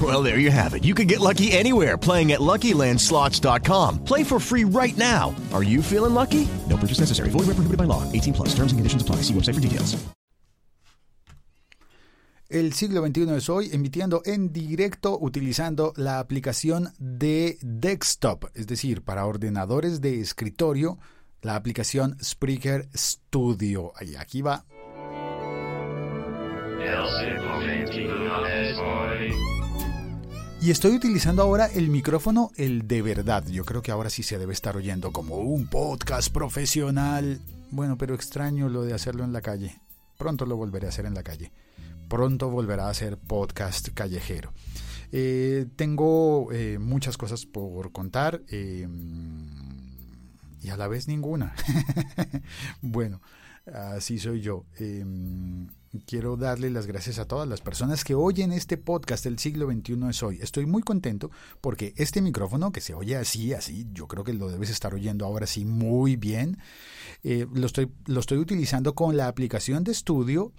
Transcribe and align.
Well, 0.00 0.22
there 0.22 0.38
you 0.38 0.52
have 0.52 0.74
it. 0.74 0.84
You 0.84 0.94
can 0.94 1.08
get 1.08 1.18
lucky 1.18 1.50
anywhere 1.50 1.96
playing 1.96 2.30
at 2.32 2.40
LuckyLandSlots.com. 2.40 4.04
Play 4.04 4.22
for 4.22 4.38
free 4.38 4.64
right 4.64 4.96
now. 4.96 5.34
Are 5.52 5.64
you 5.64 5.82
feeling 5.82 6.14
lucky? 6.14 6.46
No 6.68 6.76
purchase 6.76 7.00
necessary. 7.00 7.30
Void 7.30 7.48
where 7.48 7.56
prohibited 7.56 7.78
by 7.78 7.84
law. 7.84 8.04
18 8.12 8.34
plus. 8.34 8.48
Terms 8.50 8.70
and 8.70 8.78
conditions 8.78 9.02
apply. 9.02 9.22
See 9.22 9.34
website 9.34 9.54
for 9.54 9.60
details. 9.60 9.96
El 12.50 12.72
siglo 12.72 13.06
XXI 13.06 13.30
es 13.36 13.50
hoy 13.50 13.68
emitiendo 13.72 14.22
en 14.24 14.54
directo 14.54 15.18
utilizando 15.20 15.92
la 15.96 16.18
aplicación 16.18 16.94
de 16.98 17.58
desktop, 17.60 18.46
es 18.54 18.66
decir, 18.66 19.02
para 19.02 19.26
ordenadores 19.26 20.00
de 20.00 20.20
escritorio, 20.20 20.98
la 21.42 21.56
aplicación 21.56 22.16
Spreaker 22.22 22.88
Studio. 22.94 23.92
Y 24.00 24.14
aquí 24.14 24.40
va. 24.40 24.64
Y 30.60 30.72
estoy 30.72 30.96
utilizando 30.96 31.42
ahora 31.42 31.66
el 31.66 31.88
micrófono, 31.88 32.50
el 32.56 32.88
de 32.88 33.00
verdad. 33.00 33.46
Yo 33.46 33.64
creo 33.64 33.80
que 33.80 33.92
ahora 33.92 34.10
sí 34.10 34.24
se 34.24 34.38
debe 34.38 34.52
estar 34.52 34.76
oyendo 34.76 35.12
como 35.12 35.36
un 35.36 35.68
podcast 35.68 36.32
profesional. 36.32 37.40
Bueno, 37.70 37.96
pero 37.96 38.16
extraño 38.16 38.68
lo 38.68 38.82
de 38.82 38.92
hacerlo 38.92 39.22
en 39.22 39.32
la 39.32 39.40
calle. 39.40 39.80
Pronto 40.16 40.46
lo 40.46 40.56
volveré 40.56 40.86
a 40.86 40.88
hacer 40.88 41.06
en 41.06 41.14
la 41.14 41.22
calle. 41.22 41.52
Pronto 42.08 42.50
volverá 42.50 42.88
a 42.88 42.94
ser 42.94 43.18
podcast 43.18 43.90
callejero. 43.94 44.52
Eh, 45.12 45.66
tengo 45.76 46.52
eh, 46.52 46.78
muchas 46.80 47.16
cosas 47.16 47.46
por 47.46 47.92
contar 47.92 48.42
eh, 48.48 48.88
y 50.60 50.70
a 50.70 50.76
la 50.76 50.88
vez 50.88 51.06
ninguna. 51.06 51.54
bueno, 52.82 53.22
así 53.72 54.18
soy 54.18 54.40
yo. 54.40 54.66
Quiero 56.06 56.36
darle 56.36 56.70
las 56.70 56.86
gracias 56.86 57.18
a 57.18 57.26
todas 57.26 57.48
las 57.48 57.60
personas 57.60 58.04
que 58.04 58.14
oyen 58.14 58.52
este 58.52 58.76
podcast 58.76 59.26
El 59.26 59.38
siglo 59.38 59.70
XXI 59.70 59.98
es 60.10 60.22
hoy. 60.22 60.38
Estoy 60.40 60.66
muy 60.66 60.82
contento 60.82 61.30
porque 61.60 61.94
este 61.96 62.20
micrófono 62.20 62.72
que 62.72 62.80
se 62.80 62.94
oye 62.94 63.16
así, 63.16 63.54
así, 63.54 63.86
yo 63.92 64.06
creo 64.06 64.24
que 64.24 64.32
lo 64.32 64.50
debes 64.50 64.70
estar 64.70 64.94
oyendo 64.94 65.24
ahora 65.24 65.46
sí 65.46 65.64
muy 65.64 66.16
bien. 66.16 66.58
lo, 67.22 67.66
estoy, 67.66 67.90
lo 68.06 68.20
estoy 68.20 68.38
utilizando 68.38 68.94
con 68.94 69.16
la 69.16 69.28
aplicación 69.28 69.84
de 69.84 69.92
estudio 69.92 70.52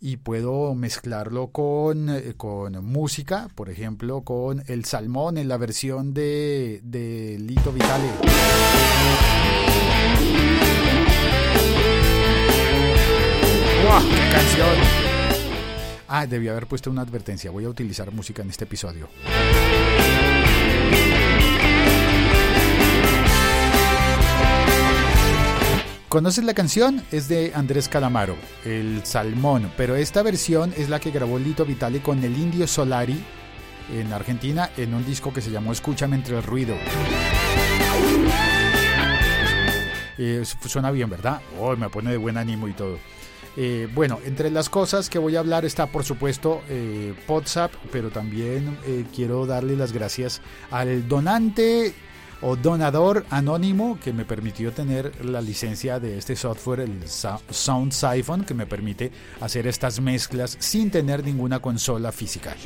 y 0.00 0.16
puedo 0.16 0.74
mezclarlo 0.74 1.52
con, 1.52 2.10
con, 2.36 2.84
música, 2.84 3.48
por 3.54 3.70
ejemplo, 3.70 4.22
con 4.22 4.64
El 4.66 4.84
Salmón 4.84 5.38
en 5.38 5.46
la 5.46 5.58
versión 5.58 6.12
de, 6.12 6.80
de 6.82 7.38
Lito 7.38 7.72
Vitale. 7.72 8.10
¡Qué 13.82 14.30
canción! 14.30 14.76
Ah, 16.06 16.24
debí 16.24 16.46
haber 16.46 16.68
puesto 16.68 16.88
una 16.88 17.02
advertencia. 17.02 17.50
Voy 17.50 17.64
a 17.64 17.68
utilizar 17.68 18.12
música 18.12 18.42
en 18.42 18.50
este 18.50 18.62
episodio. 18.62 19.08
¿Conoces 26.08 26.44
la 26.44 26.54
canción? 26.54 27.02
Es 27.10 27.26
de 27.26 27.52
Andrés 27.56 27.88
Calamaro, 27.88 28.36
El 28.64 29.04
Salmón, 29.04 29.72
pero 29.76 29.96
esta 29.96 30.22
versión 30.22 30.72
es 30.76 30.88
la 30.88 31.00
que 31.00 31.10
grabó 31.10 31.40
Lito 31.40 31.64
Vitale 31.64 32.00
con 32.02 32.22
el 32.22 32.38
Indio 32.38 32.68
Solari 32.68 33.24
en 33.92 34.12
Argentina 34.12 34.70
en 34.76 34.94
un 34.94 35.04
disco 35.04 35.32
que 35.32 35.40
se 35.40 35.50
llamó 35.50 35.72
Escúchame 35.72 36.14
entre 36.14 36.36
el 36.36 36.44
ruido. 36.44 36.76
Eh, 40.18 40.44
suena 40.68 40.92
bien, 40.92 41.10
¿verdad? 41.10 41.40
Oh, 41.58 41.74
me 41.74 41.88
pone 41.88 42.12
de 42.12 42.16
buen 42.16 42.36
ánimo 42.36 42.68
y 42.68 42.74
todo. 42.74 42.98
Eh, 43.56 43.88
bueno, 43.94 44.18
entre 44.24 44.50
las 44.50 44.68
cosas 44.68 45.10
que 45.10 45.18
voy 45.18 45.36
a 45.36 45.40
hablar 45.40 45.64
está 45.64 45.86
por 45.86 46.04
supuesto 46.04 46.62
eh, 46.68 47.14
WhatsApp, 47.28 47.72
pero 47.90 48.10
también 48.10 48.78
eh, 48.86 49.04
quiero 49.14 49.46
darle 49.46 49.76
las 49.76 49.92
gracias 49.92 50.40
al 50.70 51.06
donante 51.06 51.92
o 52.40 52.56
donador 52.56 53.24
anónimo 53.30 53.98
que 54.02 54.12
me 54.12 54.24
permitió 54.24 54.72
tener 54.72 55.24
la 55.24 55.40
licencia 55.40 56.00
de 56.00 56.18
este 56.18 56.34
software, 56.34 56.80
el 56.80 57.06
Sound 57.06 57.92
Siphon, 57.92 58.44
que 58.44 58.54
me 58.54 58.66
permite 58.66 59.12
hacer 59.40 59.66
estas 59.66 60.00
mezclas 60.00 60.56
sin 60.58 60.90
tener 60.90 61.24
ninguna 61.24 61.60
consola 61.60 62.10
física. 62.10 62.56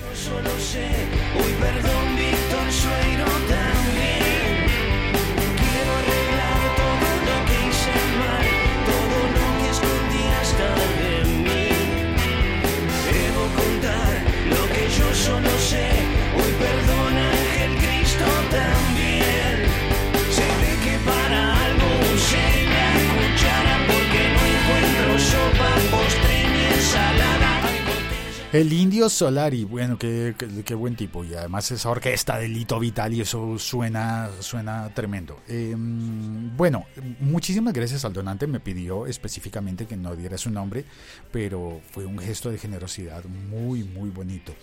El 28.56 28.72
Indio 28.72 29.10
Solari, 29.10 29.64
bueno, 29.64 29.98
qué, 29.98 30.34
qué, 30.64 30.74
buen 30.74 30.96
tipo. 30.96 31.22
Y 31.22 31.34
además 31.34 31.70
esa 31.70 31.90
orquesta 31.90 32.38
de 32.38 32.48
Lito 32.48 32.80
Vital 32.80 33.12
y 33.12 33.20
eso 33.20 33.58
suena, 33.58 34.30
suena 34.40 34.88
tremendo. 34.94 35.40
Em, 35.46 36.56
bueno, 36.56 36.86
muchísimas 37.20 37.74
gracias 37.74 38.06
al 38.06 38.14
donante. 38.14 38.46
Me 38.46 38.58
pidió 38.58 39.06
específicamente 39.06 39.84
que 39.84 39.98
no 39.98 40.16
diera 40.16 40.38
su 40.38 40.48
nombre, 40.48 40.86
pero 41.30 41.82
fue 41.90 42.06
un 42.06 42.18
gesto 42.18 42.50
de 42.50 42.56
generosidad 42.56 43.24
muy, 43.26 43.84
muy 43.84 44.08
bonito. 44.08 44.54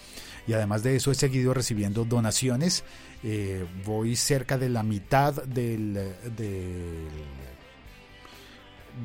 Y 0.48 0.54
además 0.54 0.82
de 0.82 0.96
eso 0.96 1.12
he 1.12 1.16
seguido 1.16 1.54
recibiendo 1.54 2.04
donaciones. 2.04 2.84
Eh, 3.24 3.64
voy 3.86 4.16
cerca 4.16 4.58
de 4.58 4.70
la 4.70 4.82
mitad 4.82 5.36
del, 5.44 5.94
del 6.36 7.10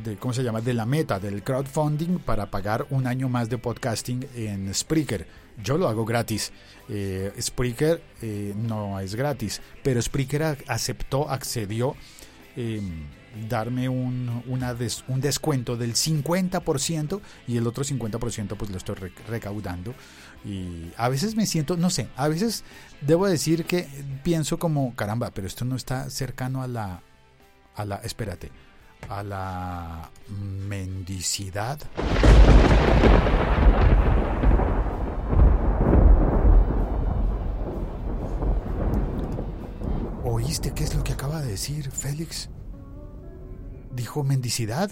de, 0.05 0.17
¿cómo 0.17 0.35
se 0.35 0.43
llama? 0.43 0.61
de 0.61 0.75
la 0.75 0.87
meta 0.87 1.19
del 1.19 1.43
crowdfunding 1.43 2.19
para 2.19 2.51
pagar 2.51 2.87
un 2.91 3.07
año 3.07 3.29
más 3.29 3.49
de 3.49 3.59
podcasting 3.59 4.27
en 4.35 4.73
Spreaker. 4.75 5.27
Yo 5.63 5.77
lo 5.77 5.89
hago 5.89 6.05
gratis. 6.05 6.53
Eh, 6.89 7.33
Spreaker 7.41 8.03
eh, 8.23 8.55
no 8.57 9.01
es 9.01 9.15
gratis, 9.15 9.61
pero 9.83 10.01
Spreaker 10.01 10.59
aceptó, 10.67 11.29
accedió 11.29 11.97
em, 12.57 13.07
darme 13.49 13.89
un, 13.89 14.43
una 14.47 14.77
un 15.09 15.21
descuento 15.21 15.77
del 15.77 15.95
50% 15.95 17.21
y 17.47 17.57
el 17.57 17.67
otro 17.67 17.85
50% 17.85 18.57
pues 18.57 18.71
lo 18.71 18.77
estoy 18.77 18.97
recaudando. 19.29 19.95
Y 20.45 20.93
a 20.97 21.09
veces 21.09 21.35
me 21.35 21.47
siento, 21.47 21.77
no 21.77 21.91
sé, 21.91 22.09
a 22.17 22.29
veces 22.29 22.63
debo 23.01 23.27
decir 23.27 23.65
que 23.65 23.89
pienso 24.23 24.59
como, 24.59 24.95
caramba, 24.95 25.33
pero 25.33 25.47
esto 25.47 25.65
no 25.65 25.75
está 25.75 26.09
cercano 26.11 26.63
a 26.63 26.69
la, 26.69 27.03
a 27.75 27.85
la, 27.85 27.97
espérate, 27.97 28.51
a 29.09 29.23
la 29.23 30.11
mendicidad. 30.69 31.79
¿Oíste 40.25 40.73
qué 40.75 40.85
es 40.85 40.95
lo 40.95 41.03
que 41.05 41.13
acaba 41.13 41.41
de 41.41 41.49
decir 41.49 41.91
Félix? 41.91 42.51
¿Dijo 43.93 44.23
mendicidad? 44.25 44.91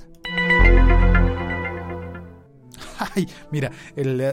Ay, 3.15 3.29
mira, 3.51 3.71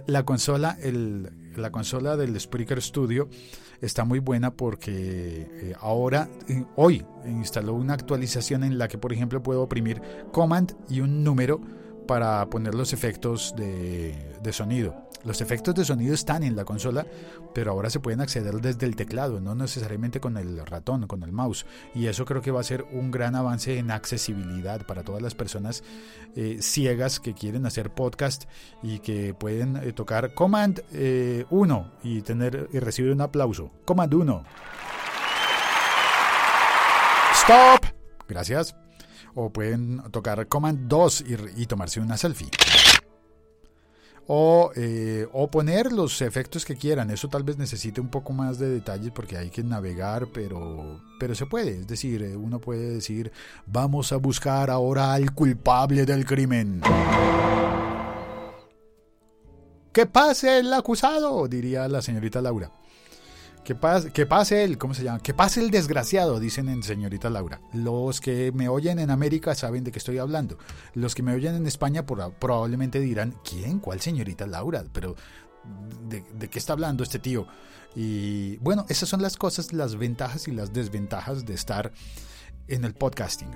la 0.07 0.23
consola, 0.23 0.77
la 1.55 1.71
consola 1.71 2.17
del 2.17 2.39
Spreaker 2.39 2.81
Studio 2.81 3.29
está 3.81 4.05
muy 4.05 4.19
buena 4.19 4.51
porque 4.51 4.91
eh, 4.91 5.73
ahora, 5.79 6.29
eh, 6.47 6.63
hoy, 6.75 7.05
instaló 7.25 7.73
una 7.73 7.93
actualización 7.93 8.63
en 8.63 8.77
la 8.77 8.87
que, 8.87 8.97
por 8.97 9.13
ejemplo, 9.13 9.41
puedo 9.43 9.61
oprimir 9.61 10.01
Command 10.31 10.75
y 10.89 11.01
un 11.01 11.23
número 11.23 11.61
para 12.07 12.45
poner 12.49 12.75
los 12.75 12.93
efectos 12.93 13.53
de, 13.55 14.15
de 14.41 14.53
sonido. 14.53 15.02
Los 15.23 15.39
efectos 15.39 15.73
de 15.75 15.85
sonido 15.85 16.13
están 16.13 16.43
en 16.43 16.55
la 16.55 16.65
consola, 16.65 17.05
pero 17.53 17.71
ahora 17.71 17.89
se 17.89 18.01
pueden 18.01 18.19
acceder 18.19 18.55
desde 18.55 18.85
el 18.85 18.95
teclado, 18.95 19.39
no 19.39 19.55
necesariamente 19.55 20.19
con 20.19 20.35
el 20.37 20.65
ratón, 20.65 21.07
con 21.07 21.23
el 21.23 21.31
mouse. 21.31 21.65
Y 21.95 22.07
eso 22.07 22.25
creo 22.25 22.41
que 22.41 22.51
va 22.51 22.59
a 22.59 22.63
ser 22.63 22.85
un 22.91 23.09
gran 23.09 23.35
avance 23.35 23.77
en 23.77 23.91
accesibilidad 23.91 24.85
para 24.85 25.03
todas 25.03 25.21
las 25.21 25.33
personas 25.33 25.83
eh, 26.35 26.57
ciegas 26.61 27.21
que 27.21 27.33
quieren 27.33 27.65
hacer 27.65 27.93
podcast 27.93 28.43
y 28.81 28.99
que 28.99 29.33
pueden 29.33 29.77
eh, 29.77 29.93
tocar 29.93 30.33
Command 30.33 30.81
1 30.81 30.89
eh, 30.93 31.45
y 32.03 32.21
tener 32.21 32.69
y 32.73 32.79
recibir 32.79 33.11
un 33.11 33.21
aplauso. 33.21 33.71
Command 33.85 34.13
1. 34.13 34.43
Stop. 37.35 37.85
Gracias. 38.27 38.75
O 39.35 39.51
pueden 39.51 40.03
tocar 40.11 40.47
Command 40.47 40.87
2 40.87 41.21
y, 41.21 41.61
y 41.61 41.65
tomarse 41.65 42.01
una 42.01 42.17
selfie 42.17 42.49
o, 44.27 44.71
eh, 44.75 45.27
o, 45.33 45.49
poner 45.49 45.91
los 45.91 46.21
efectos 46.21 46.65
que 46.65 46.75
quieran. 46.75 47.11
Eso 47.11 47.27
tal 47.27 47.43
vez 47.43 47.57
necesite 47.57 47.99
un 47.99 48.09
poco 48.09 48.33
más 48.33 48.57
de 48.59 48.69
detalles 48.69 49.11
porque 49.11 49.37
hay 49.37 49.49
que 49.49 49.63
navegar, 49.63 50.27
pero, 50.33 51.01
pero 51.19 51.35
se 51.35 51.45
puede. 51.45 51.79
Es 51.81 51.87
decir, 51.87 52.23
eh, 52.23 52.37
uno 52.37 52.59
puede 52.59 52.89
decir, 52.89 53.31
vamos 53.65 54.11
a 54.13 54.17
buscar 54.17 54.69
ahora 54.69 55.13
al 55.13 55.33
culpable 55.33 56.05
del 56.05 56.25
crimen. 56.25 56.81
Que 59.91 60.05
pase 60.05 60.59
el 60.59 60.73
acusado, 60.73 61.47
diría 61.47 61.87
la 61.87 62.01
señorita 62.01 62.41
Laura. 62.41 62.71
Que 63.63 63.75
pase, 63.75 64.11
que 64.11 64.25
pase 64.25 64.63
el, 64.63 64.77
¿cómo 64.77 64.93
se 64.93 65.03
llama? 65.03 65.19
Que 65.19 65.33
pase 65.33 65.61
el 65.61 65.71
desgraciado, 65.71 66.39
dicen 66.39 66.67
en 66.67 66.83
señorita 66.83 67.29
Laura. 67.29 67.61
Los 67.71 68.19
que 68.19 68.51
me 68.51 68.67
oyen 68.67 68.99
en 68.99 69.09
América 69.09 69.55
saben 69.55 69.85
de 69.85 69.91
qué 69.91 69.99
estoy 69.99 70.17
hablando. 70.17 70.57
Los 70.93 71.15
que 71.15 71.23
me 71.23 71.33
oyen 71.33 71.55
en 71.55 71.65
España 71.65 72.05
probablemente 72.05 72.99
dirán, 72.99 73.35
¿quién? 73.43 73.79
¿Cuál 73.79 74.01
señorita 74.01 74.45
Laura? 74.47 74.83
Pero, 74.91 75.15
¿de, 76.09 76.25
¿de, 76.37 76.49
qué 76.49 76.59
está 76.59 76.73
hablando 76.73 77.03
este 77.03 77.19
tío? 77.19 77.47
Y 77.95 78.57
bueno, 78.57 78.85
esas 78.89 79.07
son 79.07 79.21
las 79.21 79.37
cosas, 79.37 79.71
las 79.71 79.95
ventajas 79.95 80.47
y 80.47 80.51
las 80.51 80.73
desventajas 80.73 81.45
de 81.45 81.53
estar 81.53 81.93
en 82.67 82.83
el 82.83 82.93
podcasting. 82.93 83.49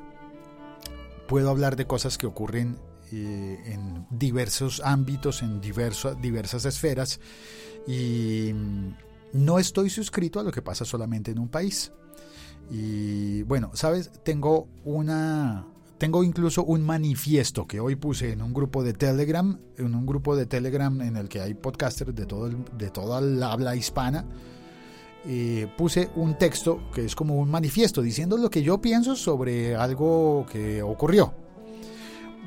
Puedo 1.27 1.49
hablar 1.49 1.75
de 1.75 1.85
cosas 1.85 2.17
que 2.17 2.27
ocurren 2.27 2.79
eh, 3.11 3.61
en 3.65 4.05
diversos 4.09 4.81
ámbitos, 4.83 5.41
en 5.41 5.59
diverso, 5.61 6.15
diversas 6.15 6.65
esferas. 6.65 7.19
Y 7.87 8.53
no 9.33 9.59
estoy 9.59 9.89
suscrito 9.89 10.39
a 10.39 10.43
lo 10.43 10.51
que 10.51 10.61
pasa 10.61 10.85
solamente 10.85 11.31
en 11.31 11.39
un 11.39 11.49
país. 11.49 11.91
Y 12.69 13.43
bueno, 13.43 13.71
sabes, 13.73 14.11
tengo 14.23 14.67
una 14.83 15.65
tengo 15.97 16.23
incluso 16.23 16.63
un 16.63 16.81
manifiesto 16.81 17.65
que 17.65 17.79
hoy 17.79 17.95
puse 17.95 18.31
en 18.31 18.43
un 18.43 18.53
grupo 18.53 18.83
de 18.83 18.93
Telegram, 18.93 19.57
en 19.77 19.95
un 19.95 20.05
grupo 20.05 20.35
de 20.35 20.45
Telegram 20.45 21.01
en 21.01 21.17
el 21.17 21.27
que 21.27 21.41
hay 21.41 21.55
podcasters 21.55 22.13
de 22.13 22.25
todo 22.25 22.49
de 22.49 22.89
toda 22.89 23.19
la 23.21 23.51
habla 23.51 23.75
hispana. 23.75 24.25
Puse 25.75 26.09
un 26.15 26.37
texto 26.37 26.89
que 26.93 27.03
es 27.03 27.15
como 27.15 27.35
un 27.35 27.49
manifiesto 27.49 28.01
diciendo 28.01 28.37
lo 28.37 28.49
que 28.49 28.63
yo 28.63 28.79
pienso 28.79 29.15
sobre 29.15 29.75
algo 29.75 30.45
que 30.49 30.81
ocurrió. 30.81 31.33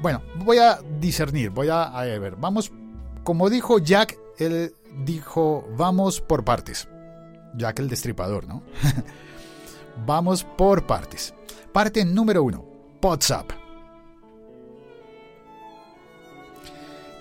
Bueno, 0.01 0.23
voy 0.45 0.59
a 0.59 0.81
discernir, 0.99 1.51
voy 1.51 1.69
a, 1.69 1.83
a 1.83 2.05
ver, 2.05 2.37
vamos, 2.37 2.73
como 3.23 3.51
dijo 3.51 3.81
Jack, 3.81 4.17
el 4.41 4.75
dijo, 5.05 5.69
vamos 5.77 6.21
por 6.21 6.45
partes. 6.45 6.89
Ya 7.55 7.73
que 7.73 7.83
el 7.83 7.89
destripador, 7.89 8.47
¿no? 8.47 8.63
vamos 10.07 10.45
por 10.45 10.87
partes. 10.87 11.35
Parte 11.73 12.05
número 12.05 12.43
uno, 12.43 12.65
WhatsApp. 13.03 13.51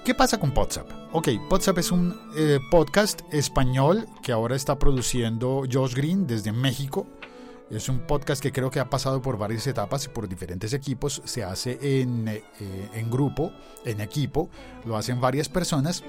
¿Qué 0.04 0.16
pasa 0.16 0.39
con 0.39 0.54
WhatsApp? 0.56 0.89
Ok, 1.12 1.27
WhatsApp 1.51 1.77
es 1.77 1.92
un 1.92 2.19
eh, 2.36 2.60
podcast 2.71 3.21
español 3.31 4.07
que 4.24 4.31
ahora 4.31 4.56
está 4.56 4.80
produciendo 4.80 5.63
Josh 5.71 5.94
Green 5.94 6.25
desde 6.25 6.51
México. 6.51 7.06
Es 7.69 7.89
un 7.89 8.00
podcast 8.00 8.42
que 8.42 8.51
creo 8.51 8.71
que 8.71 8.80
ha 8.80 8.89
pasado 8.89 9.21
por 9.21 9.38
varias 9.38 9.68
etapas 9.68 10.06
y 10.06 10.10
por 10.10 10.27
diferentes 10.27 10.74
equipos. 10.74 11.21
Se 11.25 11.44
hace 11.44 12.01
en, 12.01 12.27
eh, 12.27 12.42
en 12.94 13.12
grupo, 13.12 13.51
en 13.86 14.01
equipo, 14.01 14.50
lo 14.86 14.98
hacen 14.98 15.21
varias 15.21 15.50
personas 15.50 16.04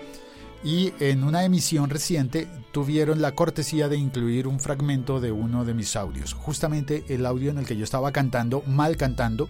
y 0.62 0.92
en 1.00 1.24
una 1.24 1.44
emisión 1.44 1.88
reciente 1.88 2.46
tuvieron 2.72 3.22
la 3.22 3.32
cortesía 3.32 3.88
de 3.88 3.96
incluir 3.96 4.46
un 4.46 4.60
fragmento 4.60 5.20
de 5.20 5.32
uno 5.32 5.64
de 5.64 5.74
mis 5.74 5.96
audios, 5.96 6.34
justamente 6.34 7.04
el 7.08 7.24
audio 7.24 7.50
en 7.50 7.58
el 7.58 7.66
que 7.66 7.76
yo 7.76 7.84
estaba 7.84 8.12
cantando, 8.12 8.62
mal 8.66 8.96
cantando, 8.96 9.48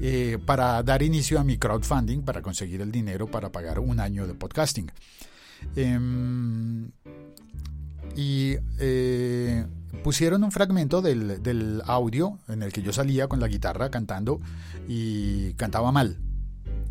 eh, 0.00 0.38
para 0.46 0.82
dar 0.82 1.02
inicio 1.02 1.38
a 1.38 1.44
mi 1.44 1.58
crowdfunding, 1.58 2.22
para 2.22 2.40
conseguir 2.40 2.80
el 2.80 2.90
dinero 2.90 3.30
para 3.30 3.52
pagar 3.52 3.80
un 3.80 4.00
año 4.00 4.26
de 4.26 4.34
podcasting. 4.34 4.90
Em, 5.76 6.90
y 8.16 8.56
eh, 8.78 9.66
pusieron 10.02 10.42
un 10.42 10.52
fragmento 10.52 11.02
del, 11.02 11.42
del 11.42 11.82
audio 11.84 12.38
en 12.48 12.62
el 12.62 12.72
que 12.72 12.80
yo 12.80 12.94
salía 12.94 13.28
con 13.28 13.40
la 13.40 13.48
guitarra 13.48 13.90
cantando 13.90 14.40
y 14.88 15.52
cantaba 15.54 15.92
mal 15.92 16.16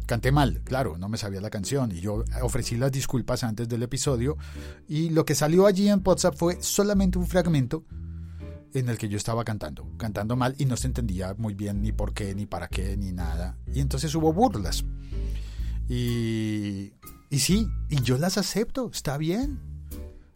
canté 0.09 0.31
mal, 0.31 0.61
claro, 0.63 0.97
no 0.97 1.07
me 1.07 1.19
sabía 1.19 1.39
la 1.39 1.51
canción 1.51 1.91
y 1.91 1.99
yo 1.99 2.23
ofrecí 2.41 2.75
las 2.77 2.91
disculpas 2.91 3.43
antes 3.43 3.69
del 3.69 3.83
episodio 3.83 4.37
y 4.87 5.11
lo 5.11 5.23
que 5.23 5.35
salió 5.35 5.67
allí 5.67 5.87
en 5.87 6.01
WhatsApp 6.03 6.33
fue 6.35 6.57
solamente 6.63 7.19
un 7.19 7.27
fragmento 7.27 7.85
en 8.73 8.89
el 8.89 8.97
que 8.97 9.07
yo 9.07 9.17
estaba 9.17 9.43
cantando, 9.43 9.87
cantando 9.97 10.35
mal 10.35 10.55
y 10.57 10.65
no 10.65 10.77
se 10.77 10.87
entendía 10.87 11.35
muy 11.37 11.53
bien 11.53 11.83
ni 11.83 11.91
por 11.91 12.15
qué, 12.15 12.33
ni 12.33 12.47
para 12.47 12.67
qué, 12.69 12.97
ni 12.97 13.11
nada. 13.11 13.55
Y 13.71 13.81
entonces 13.81 14.15
hubo 14.15 14.33
burlas. 14.33 14.83
Y, 15.87 16.91
y 17.29 17.39
sí, 17.39 17.67
y 17.89 18.01
yo 18.01 18.17
las 18.17 18.39
acepto, 18.39 18.89
está 18.91 19.15
bien. 19.19 19.59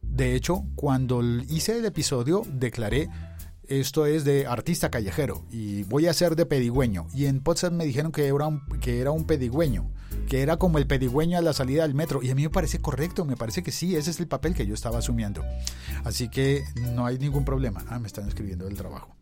De 0.04 0.36
hecho, 0.36 0.68
cuando 0.76 1.24
hice 1.50 1.80
el 1.80 1.86
episodio 1.86 2.44
declaré 2.48 3.10
esto 3.80 4.06
es 4.06 4.24
de 4.24 4.48
artista 4.48 4.90
callejero 4.90 5.46
y 5.52 5.84
voy 5.84 6.08
a 6.08 6.14
ser 6.14 6.36
de 6.36 6.46
pedigüeño. 6.46 7.08
Y 7.14 7.26
en 7.26 7.40
Potsdam 7.40 7.76
me 7.76 7.86
dijeron 7.86 8.12
que 8.12 8.28
era, 8.28 8.48
un, 8.48 8.66
que 8.80 9.00
era 9.00 9.12
un 9.12 9.26
pedigüeño, 9.26 9.90
que 10.28 10.42
era 10.42 10.58
como 10.58 10.78
el 10.78 10.88
pedigüeño 10.88 11.38
a 11.38 11.42
la 11.42 11.54
salida 11.54 11.84
del 11.84 11.94
metro. 11.94 12.22
Y 12.24 12.32
a 12.32 12.36
mí 12.36 12.44
me 12.44 12.50
parece 12.50 12.80
correcto, 12.80 13.26
me 13.26 13.38
parece 13.38 13.64
que 13.64 13.72
sí, 13.72 13.96
ese 13.96 14.12
es 14.12 14.20
el 14.20 14.28
papel 14.28 14.54
que 14.54 14.66
yo 14.66 14.74
estaba 14.74 15.00
asumiendo. 15.00 15.44
Así 16.04 16.30
que 16.30 16.64
no 16.94 17.06
hay 17.06 17.18
ningún 17.18 17.46
problema. 17.46 17.84
Ah, 17.90 18.00
me 18.00 18.08
están 18.08 18.28
escribiendo 18.28 18.66
del 18.66 18.76
trabajo. 18.76 19.16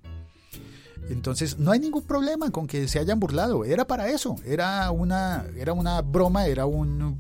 Entonces, 1.10 1.58
no 1.58 1.72
hay 1.72 1.80
ningún 1.80 2.04
problema 2.04 2.52
con 2.52 2.68
que 2.68 2.88
se 2.88 3.00
hayan 3.00 3.20
burlado. 3.20 3.66
Era 3.66 3.86
para 3.86 4.10
eso. 4.10 4.36
Era 4.46 4.92
una, 4.92 5.46
era 5.58 5.74
una 5.74 6.02
broma, 6.02 6.46
era, 6.46 6.66
un, 6.66 7.20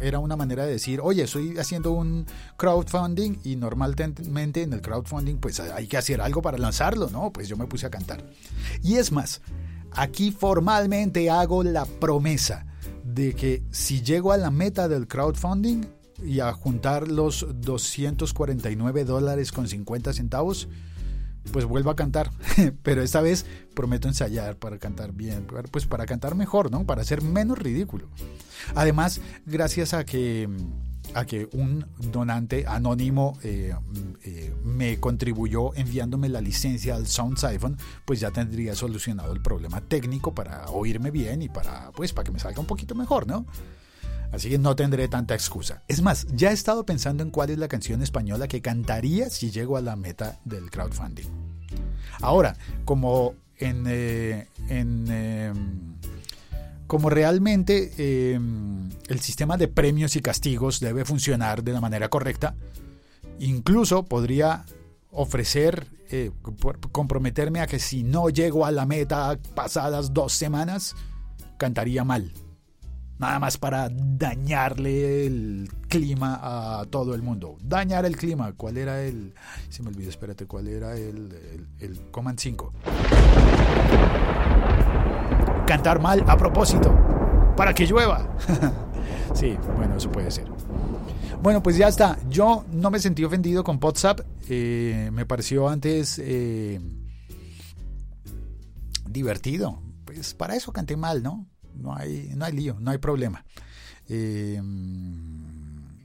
era 0.00 0.18
una 0.18 0.36
manera 0.36 0.64
de 0.64 0.72
decir, 0.72 1.00
oye, 1.02 1.24
estoy 1.24 1.56
haciendo 1.58 1.92
un 1.92 2.26
crowdfunding 2.56 3.38
y 3.44 3.56
normalmente 3.56 4.22
en 4.62 4.72
el 4.72 4.80
crowdfunding 4.80 5.36
pues 5.36 5.60
hay 5.60 5.86
que 5.86 5.96
hacer 5.96 6.20
algo 6.20 6.42
para 6.42 6.58
lanzarlo, 6.58 7.08
¿no? 7.10 7.32
Pues 7.32 7.48
yo 7.48 7.56
me 7.56 7.66
puse 7.66 7.86
a 7.86 7.90
cantar. 7.90 8.24
Y 8.82 8.96
es 8.96 9.12
más, 9.12 9.40
aquí 9.92 10.32
formalmente 10.32 11.30
hago 11.30 11.62
la 11.62 11.84
promesa 11.84 12.66
de 13.04 13.34
que 13.34 13.62
si 13.70 14.02
llego 14.02 14.32
a 14.32 14.36
la 14.36 14.50
meta 14.50 14.88
del 14.88 15.06
crowdfunding 15.06 15.84
y 16.24 16.40
a 16.40 16.52
juntar 16.52 17.08
los 17.08 17.46
249 17.60 19.04
dólares 19.04 19.52
con 19.52 19.68
50 19.68 20.12
centavos, 20.12 20.68
pues 21.52 21.64
vuelvo 21.64 21.90
a 21.90 21.96
cantar, 21.96 22.30
pero 22.82 23.02
esta 23.02 23.20
vez 23.20 23.46
prometo 23.74 24.08
ensayar 24.08 24.56
para 24.56 24.78
cantar 24.78 25.12
bien, 25.12 25.46
pues 25.70 25.86
para 25.86 26.06
cantar 26.06 26.34
mejor, 26.34 26.70
¿no? 26.70 26.84
Para 26.84 27.04
ser 27.04 27.22
menos 27.22 27.58
ridículo. 27.58 28.08
Además, 28.74 29.20
gracias 29.46 29.94
a 29.94 30.04
que 30.04 30.48
a 31.14 31.24
que 31.24 31.48
un 31.52 31.86
donante 31.98 32.66
anónimo 32.68 33.36
eh, 33.42 33.74
eh, 34.22 34.54
me 34.64 35.00
contribuyó 35.00 35.74
enviándome 35.74 36.28
la 36.28 36.40
licencia 36.40 36.94
al 36.94 37.06
Sound 37.06 37.36
Siphon, 37.36 37.76
pues 38.04 38.20
ya 38.20 38.30
tendría 38.30 38.74
solucionado 38.74 39.32
el 39.32 39.40
problema 39.40 39.80
técnico 39.80 40.34
para 40.34 40.66
oírme 40.66 41.10
bien 41.10 41.42
y 41.42 41.48
para 41.48 41.90
pues 41.92 42.12
para 42.12 42.24
que 42.24 42.32
me 42.32 42.38
salga 42.38 42.60
un 42.60 42.66
poquito 42.66 42.94
mejor, 42.94 43.26
¿no? 43.26 43.44
Así 44.32 44.48
que 44.48 44.58
no 44.58 44.76
tendré 44.76 45.08
tanta 45.08 45.34
excusa. 45.34 45.82
Es 45.88 46.02
más, 46.02 46.26
ya 46.32 46.50
he 46.50 46.54
estado 46.54 46.86
pensando 46.86 47.22
en 47.22 47.30
cuál 47.30 47.50
es 47.50 47.58
la 47.58 47.68
canción 47.68 48.02
española 48.02 48.46
que 48.46 48.62
cantaría 48.62 49.28
si 49.28 49.50
llego 49.50 49.76
a 49.76 49.80
la 49.80 49.96
meta 49.96 50.38
del 50.44 50.70
crowdfunding. 50.70 51.26
Ahora, 52.20 52.56
como 52.84 53.34
en, 53.58 53.84
eh, 53.88 54.46
em, 54.68 55.96
como 56.86 57.10
realmente 57.10 57.92
em, 58.32 58.88
el 59.08 59.20
sistema 59.20 59.56
de 59.56 59.68
premios 59.68 60.16
y 60.16 60.20
castigos 60.20 60.80
debe 60.80 61.04
funcionar 61.04 61.62
de 61.64 61.72
la 61.72 61.80
manera 61.80 62.08
correcta, 62.08 62.54
incluso 63.38 64.04
podría 64.04 64.64
ofrecer, 65.10 65.88
eh, 66.10 66.30
comprometerme 66.92 67.60
a 67.60 67.66
que 67.66 67.80
si 67.80 68.04
no 68.04 68.30
llego 68.30 68.64
a 68.64 68.70
la 68.70 68.86
meta 68.86 69.38
pasadas 69.54 70.14
dos 70.14 70.32
semanas, 70.32 70.94
cantaría 71.58 72.04
mal 72.04 72.32
nada 73.20 73.38
más 73.38 73.58
para 73.58 73.88
dañarle 73.90 75.26
el 75.26 75.70
clima 75.88 76.40
a 76.42 76.86
todo 76.86 77.14
el 77.14 77.22
mundo. 77.22 77.58
Dañar 77.62 78.06
el 78.06 78.16
clima. 78.16 78.52
¿Cuál 78.54 78.78
era 78.78 79.02
el... 79.02 79.34
Se 79.68 79.82
me 79.82 79.90
olvidó, 79.90 80.08
espérate, 80.08 80.46
¿cuál 80.46 80.68
era 80.68 80.96
el, 80.96 81.30
el, 81.52 81.68
el 81.80 82.10
Command 82.10 82.38
5? 82.38 82.72
Cantar 85.66 86.00
mal 86.00 86.24
a 86.26 86.36
propósito. 86.36 86.96
para 87.56 87.74
que 87.74 87.86
llueva. 87.86 88.26
sí, 89.34 89.54
bueno, 89.76 89.96
eso 89.96 90.10
puede 90.10 90.30
ser. 90.30 90.46
Bueno, 91.42 91.62
pues 91.62 91.76
ya 91.76 91.88
está. 91.88 92.18
Yo 92.30 92.64
no 92.72 92.90
me 92.90 92.98
sentí 92.98 93.22
ofendido 93.22 93.62
con 93.62 93.78
WhatsApp. 93.82 94.20
Eh, 94.48 95.10
me 95.12 95.26
pareció 95.26 95.68
antes 95.68 96.18
eh, 96.18 96.80
divertido. 99.06 99.82
Pues 100.06 100.32
para 100.32 100.56
eso 100.56 100.72
canté 100.72 100.96
mal, 100.96 101.22
¿no? 101.22 101.49
No 101.74 101.94
hay, 101.94 102.30
no 102.34 102.44
hay 102.44 102.52
lío, 102.52 102.76
no 102.80 102.90
hay 102.90 102.98
problema. 102.98 103.44
Eh, 104.08 104.60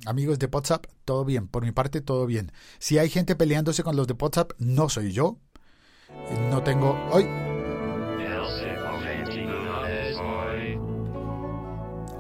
amigos 0.06 0.40
de 0.40 0.50
WhatsApp, 0.52 0.86
todo 1.04 1.26
bien. 1.26 1.48
Por 1.48 1.64
mi 1.64 1.72
parte, 1.72 2.02
todo 2.02 2.26
bien. 2.26 2.52
Si 2.80 2.98
hay 2.98 3.10
gente 3.10 3.36
peleándose 3.36 3.84
con 3.84 3.96
los 3.96 4.08
de 4.08 4.16
WhatsApp, 4.20 4.52
no 4.60 4.90
soy 4.90 5.12
yo. 5.12 5.38
No 6.50 6.64
tengo. 6.64 6.98
¡Ay! 7.14 7.26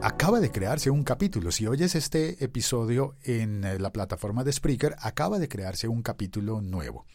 Acaba 0.01 0.39
de 0.39 0.51
crearse 0.51 0.91
un 0.91 1.03
capítulo. 1.03 1.51
Si 1.51 1.65
oyes 1.65 1.95
este 1.95 2.43
episodio 2.43 3.15
en 3.23 3.63
eh, 3.63 3.79
la 3.79 3.91
plataforma 3.91 4.43
de 4.43 4.53
Spreaker, 4.53 4.95
acaba 4.99 5.39
de 5.39 5.47
crearse 5.47 5.87
un 5.87 6.03
capítulo 6.03 6.61
nuevo. 6.61 7.05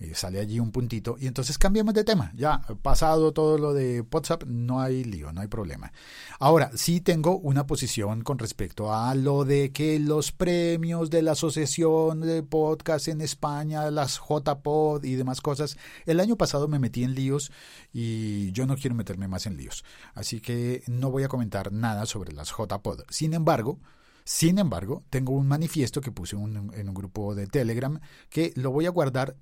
Eh, 0.00 0.12
sale 0.14 0.40
allí 0.40 0.58
un 0.58 0.72
puntito 0.72 1.16
y 1.20 1.28
entonces 1.28 1.56
cambiamos 1.56 1.94
de 1.94 2.02
tema. 2.02 2.32
Ya, 2.34 2.62
pasado 2.82 3.32
todo 3.32 3.58
lo 3.58 3.72
de 3.72 4.04
WhatsApp, 4.12 4.42
no 4.44 4.80
hay 4.80 5.04
lío, 5.04 5.32
no 5.32 5.40
hay 5.40 5.46
problema. 5.46 5.92
Ahora, 6.40 6.72
sí 6.74 7.00
tengo 7.00 7.38
una 7.38 7.66
posición 7.66 8.22
con 8.22 8.40
respecto 8.40 8.92
a 8.92 9.14
lo 9.14 9.44
de 9.44 9.70
que 9.70 10.00
los 10.00 10.32
premios 10.32 11.10
de 11.10 11.22
la 11.22 11.32
Asociación 11.32 12.22
de 12.22 12.42
Podcast 12.42 13.06
en 13.06 13.20
España, 13.20 13.88
las 13.92 14.18
JPod 14.18 15.04
y 15.04 15.14
demás 15.14 15.40
cosas, 15.40 15.76
el 16.06 16.18
año 16.18 16.36
pasado 16.36 16.66
me 16.66 16.80
metí 16.80 17.04
en 17.04 17.14
líos 17.14 17.52
y 17.92 18.50
yo 18.50 18.66
no 18.66 18.76
quiero 18.76 18.96
meterme 18.96 19.28
más 19.28 19.46
en 19.46 19.56
líos. 19.56 19.84
Así 20.14 20.40
que 20.40 20.82
no 20.88 21.12
voy 21.12 21.22
a 21.22 21.28
comentar 21.28 21.72
nada 21.72 22.04
sobre 22.06 22.32
las 22.32 22.50
JPod. 22.50 23.02
Sin 23.10 23.32
embargo, 23.32 23.78
sin 24.24 24.58
embargo, 24.58 25.04
tengo 25.10 25.34
un 25.34 25.46
manifiesto 25.46 26.00
que 26.00 26.10
puse 26.10 26.34
en 26.34 26.88
un 26.88 26.94
grupo 26.94 27.34
de 27.34 27.46
Telegram 27.46 28.00
que 28.30 28.52
lo 28.56 28.72
voy 28.72 28.86
a 28.86 28.90
guardar 28.90 29.36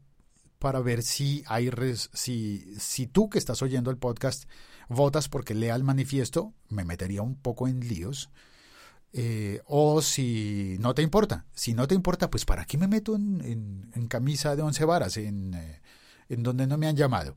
para 0.62 0.78
ver 0.78 1.02
si 1.02 1.42
hay 1.48 1.68
si, 2.12 2.72
si 2.78 3.08
tú 3.08 3.28
que 3.28 3.38
estás 3.38 3.62
oyendo 3.62 3.90
el 3.90 3.96
podcast 3.96 4.44
votas 4.88 5.28
porque 5.28 5.56
lea 5.56 5.74
el 5.74 5.82
manifiesto, 5.82 6.54
me 6.68 6.84
metería 6.84 7.20
un 7.20 7.34
poco 7.34 7.66
en 7.66 7.80
líos. 7.80 8.30
Eh, 9.12 9.60
o 9.66 10.00
si 10.02 10.76
no 10.78 10.94
te 10.94 11.02
importa, 11.02 11.46
si 11.52 11.74
no 11.74 11.88
te 11.88 11.96
importa, 11.96 12.30
pues 12.30 12.44
¿para 12.44 12.64
qué 12.64 12.78
me 12.78 12.86
meto 12.86 13.16
en, 13.16 14.06
camisa 14.08 14.54
de 14.54 14.62
once 14.62 14.84
varas, 14.84 15.16
en, 15.16 15.52
eh, 15.54 15.82
en, 16.28 16.44
donde 16.44 16.68
no 16.68 16.78
me 16.78 16.86
han 16.86 16.96
llamado? 16.96 17.36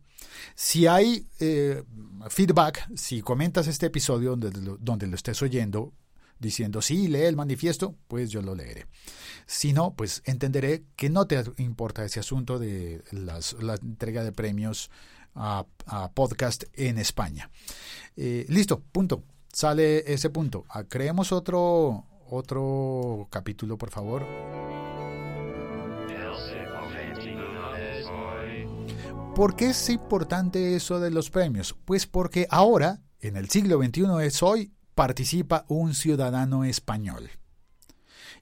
Si 0.53 0.85
hay 0.85 1.27
eh, 1.39 1.83
feedback, 2.29 2.87
si 2.95 3.23
comentas 3.23 3.65
este 3.65 3.87
episodio 3.87 4.35
donde 4.35 4.51
donde 4.79 5.07
lo 5.07 5.15
estés 5.15 5.41
oyendo, 5.41 5.93
diciendo, 6.45 6.81
sí, 6.81 7.07
lee 7.07 7.23
el 7.23 7.35
manifiesto, 7.35 7.95
pues 8.07 8.29
yo 8.29 8.41
lo 8.41 8.55
leeré. 8.55 8.87
Si 9.45 9.73
no, 9.73 9.95
pues 9.95 10.21
entenderé 10.25 10.83
que 10.95 11.09
no 11.09 11.27
te 11.27 11.43
importa 11.57 12.05
ese 12.05 12.19
asunto 12.19 12.59
de 12.59 13.03
la 13.11 13.75
entrega 13.75 14.23
de 14.23 14.31
premios 14.31 14.89
a, 15.33 15.65
podcast 16.13 16.63
en 16.73 16.97
España. 16.97 17.49
Eh, 18.15 18.45
listo, 18.47 18.79
punto. 18.79 19.23
Sale 19.51 20.11
ese 20.13 20.29
punto. 20.29 20.65
Ah, 20.69 20.83
creemos 20.83 21.31
otro, 21.31 22.05
otro 22.29 23.27
capítulo, 23.31 23.77
por 23.77 23.89
favor. 23.89 24.25
¿Por 29.35 29.55
qué 29.57 29.71
es 29.71 29.89
importante 29.89 30.75
eso 30.77 30.99
de 31.01 31.11
los 31.11 31.29
premios? 31.29 31.75
Pues 31.83 32.07
porque 32.07 32.47
ahora, 32.49 33.01
en 33.19 33.35
el 33.35 33.49
siglo 33.49 33.81
XXI 33.83 34.05
es 34.23 34.41
hoy, 34.41 34.71
participa 34.95 35.65
un 35.67 35.93
ciudadano 35.93 36.63
español. 36.63 37.29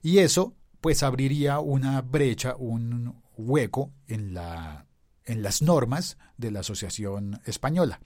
Y 0.00 0.18
eso 0.18 0.54
pues 0.80 1.02
abriría 1.02 1.60
una 1.60 2.00
brecha, 2.02 2.56
un 2.56 3.22
hueco 3.36 3.90
en, 4.06 4.34
la, 4.34 4.86
en 5.24 5.42
las 5.42 5.62
normas 5.62 6.18
de 6.36 6.50
la 6.50 6.60
Asociación 6.60 7.40
Española. 7.46 8.00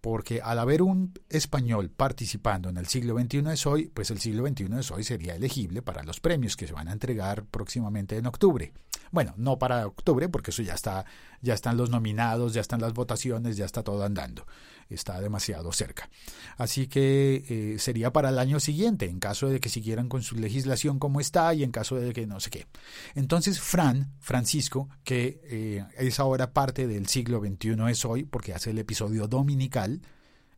Porque 0.00 0.40
al 0.42 0.58
haber 0.58 0.82
un 0.82 1.14
español 1.30 1.90
participando 1.90 2.68
en 2.68 2.76
el 2.76 2.86
siglo 2.86 3.18
XXI 3.18 3.42
de 3.42 3.60
hoy, 3.66 3.86
pues 3.86 4.10
el 4.10 4.18
siglo 4.18 4.46
XXI 4.46 4.64
de 4.64 4.84
hoy 4.92 5.04
sería 5.04 5.34
elegible 5.34 5.80
para 5.80 6.02
los 6.02 6.20
premios 6.20 6.56
que 6.56 6.66
se 6.66 6.72
van 6.72 6.88
a 6.88 6.92
entregar 6.92 7.44
próximamente 7.44 8.16
en 8.16 8.26
octubre. 8.26 8.72
Bueno, 9.10 9.34
no 9.36 9.58
para 9.58 9.86
octubre, 9.86 10.28
porque 10.28 10.50
eso 10.50 10.62
ya 10.62 10.74
está, 10.74 11.06
ya 11.40 11.54
están 11.54 11.76
los 11.76 11.90
nominados, 11.90 12.52
ya 12.52 12.60
están 12.60 12.80
las 12.80 12.92
votaciones, 12.92 13.56
ya 13.56 13.64
está 13.64 13.82
todo 13.82 14.04
andando 14.04 14.44
está 14.88 15.20
demasiado 15.20 15.72
cerca. 15.72 16.08
Así 16.56 16.86
que 16.86 17.44
eh, 17.48 17.78
sería 17.78 18.12
para 18.12 18.30
el 18.30 18.38
año 18.38 18.60
siguiente, 18.60 19.06
en 19.06 19.18
caso 19.18 19.48
de 19.48 19.60
que 19.60 19.68
siguieran 19.68 20.08
con 20.08 20.22
su 20.22 20.36
legislación 20.36 20.98
como 20.98 21.20
está 21.20 21.52
y 21.54 21.62
en 21.62 21.72
caso 21.72 21.96
de 21.96 22.12
que 22.12 22.26
no 22.26 22.40
sé 22.40 22.50
qué. 22.50 22.66
Entonces, 23.14 23.60
Fran, 23.60 24.12
Francisco, 24.20 24.88
que 25.04 25.40
eh, 25.44 25.84
es 25.98 26.20
ahora 26.20 26.52
parte 26.52 26.86
del 26.86 27.06
siglo 27.06 27.40
XXI 27.40 27.76
es 27.90 28.04
hoy, 28.04 28.24
porque 28.24 28.54
hace 28.54 28.70
el 28.70 28.78
episodio 28.78 29.28
dominical, 29.28 30.02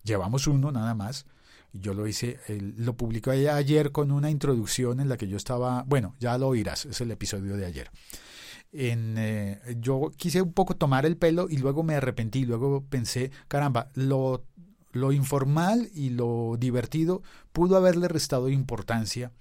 llevamos 0.02 0.46
uno 0.46 0.72
nada 0.72 0.94
más, 0.94 1.26
yo 1.72 1.92
lo 1.92 2.06
hice, 2.06 2.38
lo 2.76 2.96
publicé 2.96 3.50
ayer 3.50 3.92
con 3.92 4.10
una 4.10 4.30
introducción 4.30 5.00
en 5.00 5.08
la 5.08 5.16
que 5.16 5.28
yo 5.28 5.36
estaba, 5.36 5.84
bueno, 5.86 6.16
ya 6.18 6.38
lo 6.38 6.48
oirás, 6.48 6.86
es 6.86 7.00
el 7.02 7.10
episodio 7.10 7.56
de 7.56 7.66
ayer 7.66 7.90
en, 8.72 9.16
eh, 9.18 9.60
yo 9.80 10.10
quise 10.16 10.42
un 10.42 10.52
poco 10.52 10.76
tomar 10.76 11.06
el 11.06 11.16
pelo 11.16 11.48
y 11.48 11.58
luego 11.58 11.82
me 11.82 11.94
arrepentí, 11.94 12.44
luego 12.44 12.84
pensé, 12.84 13.30
caramba, 13.48 13.90
lo, 13.94 14.44
lo 14.92 15.12
informal 15.12 15.88
y 15.94 16.10
lo 16.10 16.56
divertido 16.58 17.22
pudo 17.52 17.76
haberle 17.76 18.08
restado 18.08 18.48
importancia 18.48 19.32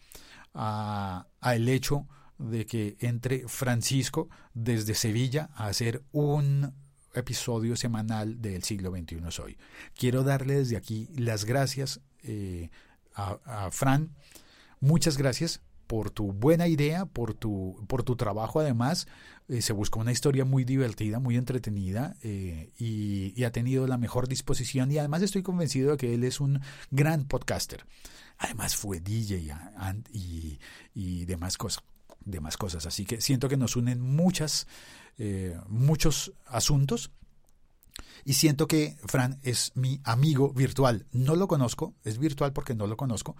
a, 0.54 1.28
el 1.42 1.70
hecho 1.70 2.08
de 2.38 2.66
que 2.66 2.98
entre 3.00 3.48
Francisco 3.48 4.30
desde 4.54 4.94
Sevilla 4.94 5.50
a 5.56 5.68
hacer 5.68 6.04
un 6.12 6.74
episodio 7.14 7.76
semanal 7.76 8.42
del 8.42 8.64
siglo 8.64 8.92
XXI 8.92 9.42
hoy. 9.42 9.58
Quiero 9.96 10.24
darle 10.24 10.56
desde 10.56 10.78
aquí 10.78 11.10
las 11.16 11.46
gracias 11.46 12.00
eh, 12.24 12.70
a, 13.16 13.40
a 13.46 13.72
Fran. 13.72 14.12
Muchas 14.80 15.18
gracias 15.18 15.62
por 15.88 16.12
tu 16.12 16.34
buena 16.34 16.68
idea, 16.68 17.06
por 17.06 17.34
tu, 17.34 17.84
por 17.88 18.04
tu 18.04 18.16
trabajo 18.16 18.60
además. 18.60 19.08
Eh, 19.48 19.62
se 19.62 19.74
buscó 19.74 20.02
una 20.02 20.12
historia 20.12 20.44
muy 20.44 20.66
divertida, 20.66 21.20
muy 21.20 21.38
entretenida 21.38 22.18
eh, 22.22 22.72
y, 22.78 23.44
ha 23.44 23.52
tenido 23.52 23.88
la 23.88 23.98
mejor 23.98 24.28
disposición 24.28 24.92
y 24.92 24.98
además 24.98 25.22
estoy 25.22 25.42
convencido 25.42 25.92
de 25.92 25.98
que 25.98 26.14
él 26.14 26.26
es 26.26 26.42
un 26.42 26.60
gran 26.92 27.26
podcaster. 27.26 27.86
Además 28.38 28.76
fue 28.76 29.00
DJ 29.00 29.56
y, 30.12 30.60
y 30.94 31.26
demás 31.26 31.58
cosas 31.58 31.84
demás 32.28 32.58
cosas. 32.58 32.86
Así 32.86 33.06
que 33.06 33.22
siento 33.22 33.50
que 33.50 33.58
nos 33.58 33.76
unen 33.76 34.02
muchas, 34.02 34.68
eh, 35.18 35.60
muchos 35.68 36.34
asuntos. 36.46 37.12
Y 38.26 38.34
siento 38.34 38.68
que 38.68 38.98
Fran 39.06 39.40
es 39.42 39.72
mi 39.76 40.02
amigo 40.04 40.52
virtual. 40.54 41.08
No 41.12 41.36
lo 41.36 41.48
conozco, 41.48 41.96
es 42.04 42.18
virtual 42.18 42.54
porque 42.54 42.76
no 42.76 42.86
lo 42.86 42.98
conozco, 42.98 43.36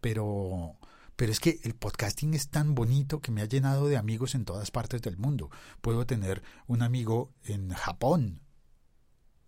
pero, 0.00 0.76
pero 1.22 1.30
es 1.30 1.38
que 1.38 1.60
el 1.62 1.76
podcasting 1.76 2.34
es 2.34 2.48
tan 2.48 2.74
bonito 2.74 3.20
que 3.20 3.30
me 3.30 3.42
ha 3.42 3.44
llenado 3.44 3.86
de 3.86 3.96
amigos 3.96 4.34
en 4.34 4.44
todas 4.44 4.72
partes 4.72 5.02
del 5.02 5.18
mundo. 5.18 5.52
Puedo 5.80 6.04
tener 6.04 6.42
un 6.66 6.82
amigo 6.82 7.32
en 7.44 7.72
Japón. 7.74 8.40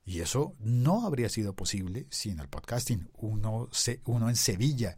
Y 0.04 0.20
eso 0.20 0.54
no 0.60 1.04
habría 1.04 1.28
sido 1.28 1.56
posible 1.56 2.06
sin 2.10 2.38
el 2.38 2.46
podcasting. 2.46 3.10
Uno, 3.14 3.68
uno 4.04 4.28
en 4.28 4.36
Sevilla. 4.36 4.96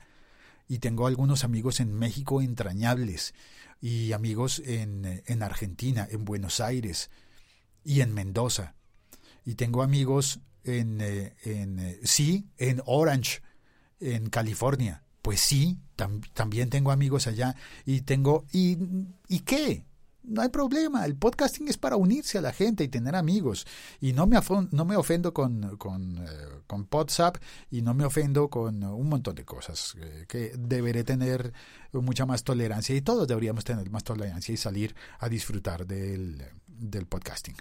Y 0.68 0.80
tengo 0.80 1.06
algunos 1.06 1.44
amigos 1.44 1.80
en 1.80 1.94
México 1.94 2.42
entrañables. 2.42 3.32
Y 3.80 4.12
amigos 4.12 4.60
en, 4.66 5.22
en 5.24 5.42
Argentina, 5.42 6.06
en 6.10 6.26
Buenos 6.26 6.60
Aires 6.60 7.08
y 7.84 8.02
en 8.02 8.12
Mendoza. 8.12 8.74
Y 9.46 9.54
tengo 9.54 9.82
amigos 9.82 10.40
en, 10.62 11.00
eh, 11.00 11.36
en 11.42 11.78
eh, 11.78 12.00
sí, 12.02 12.50
en 12.58 12.82
Orange, 12.84 13.40
en 13.98 14.28
California 14.28 15.05
pues 15.26 15.40
sí, 15.40 15.76
también 16.34 16.70
tengo 16.70 16.92
amigos 16.92 17.26
allá 17.26 17.56
y 17.84 18.02
tengo... 18.02 18.44
¿Y, 18.52 18.78
¿Y 19.26 19.40
qué? 19.40 19.84
no 20.22 20.40
hay 20.40 20.50
problema, 20.50 21.04
el 21.04 21.16
podcasting 21.16 21.66
es 21.66 21.78
para 21.78 21.96
unirse 21.96 22.38
a 22.38 22.40
la 22.40 22.52
gente 22.52 22.84
y 22.84 22.88
tener 22.88 23.16
amigos. 23.16 23.66
Y 24.00 24.12
no 24.12 24.28
me, 24.28 24.38
no 24.70 24.84
me 24.84 24.94
ofendo 24.94 25.34
con, 25.34 25.76
con, 25.78 26.18
eh, 26.18 26.86
WhatsApp 26.92 27.38
y 27.72 27.82
no 27.82 27.92
me 27.92 28.04
ofendo 28.04 28.48
con 28.48 28.84
un 28.84 29.08
montón 29.08 29.34
de 29.34 29.44
cosas 29.44 29.96
eh, 29.98 30.26
que 30.28 30.52
deberé 30.56 31.02
tener 31.02 31.52
mucha 31.92 32.24
más 32.24 32.44
tolerancia 32.44 32.94
y 32.94 33.00
todos 33.00 33.26
deberíamos 33.26 33.64
tener 33.64 33.90
más 33.90 34.04
tolerancia 34.04 34.54
y 34.54 34.56
salir 34.56 34.94
a 35.18 35.28
disfrutar 35.28 35.88
del, 35.88 36.40
del 36.68 37.06
podcasting. 37.06 37.56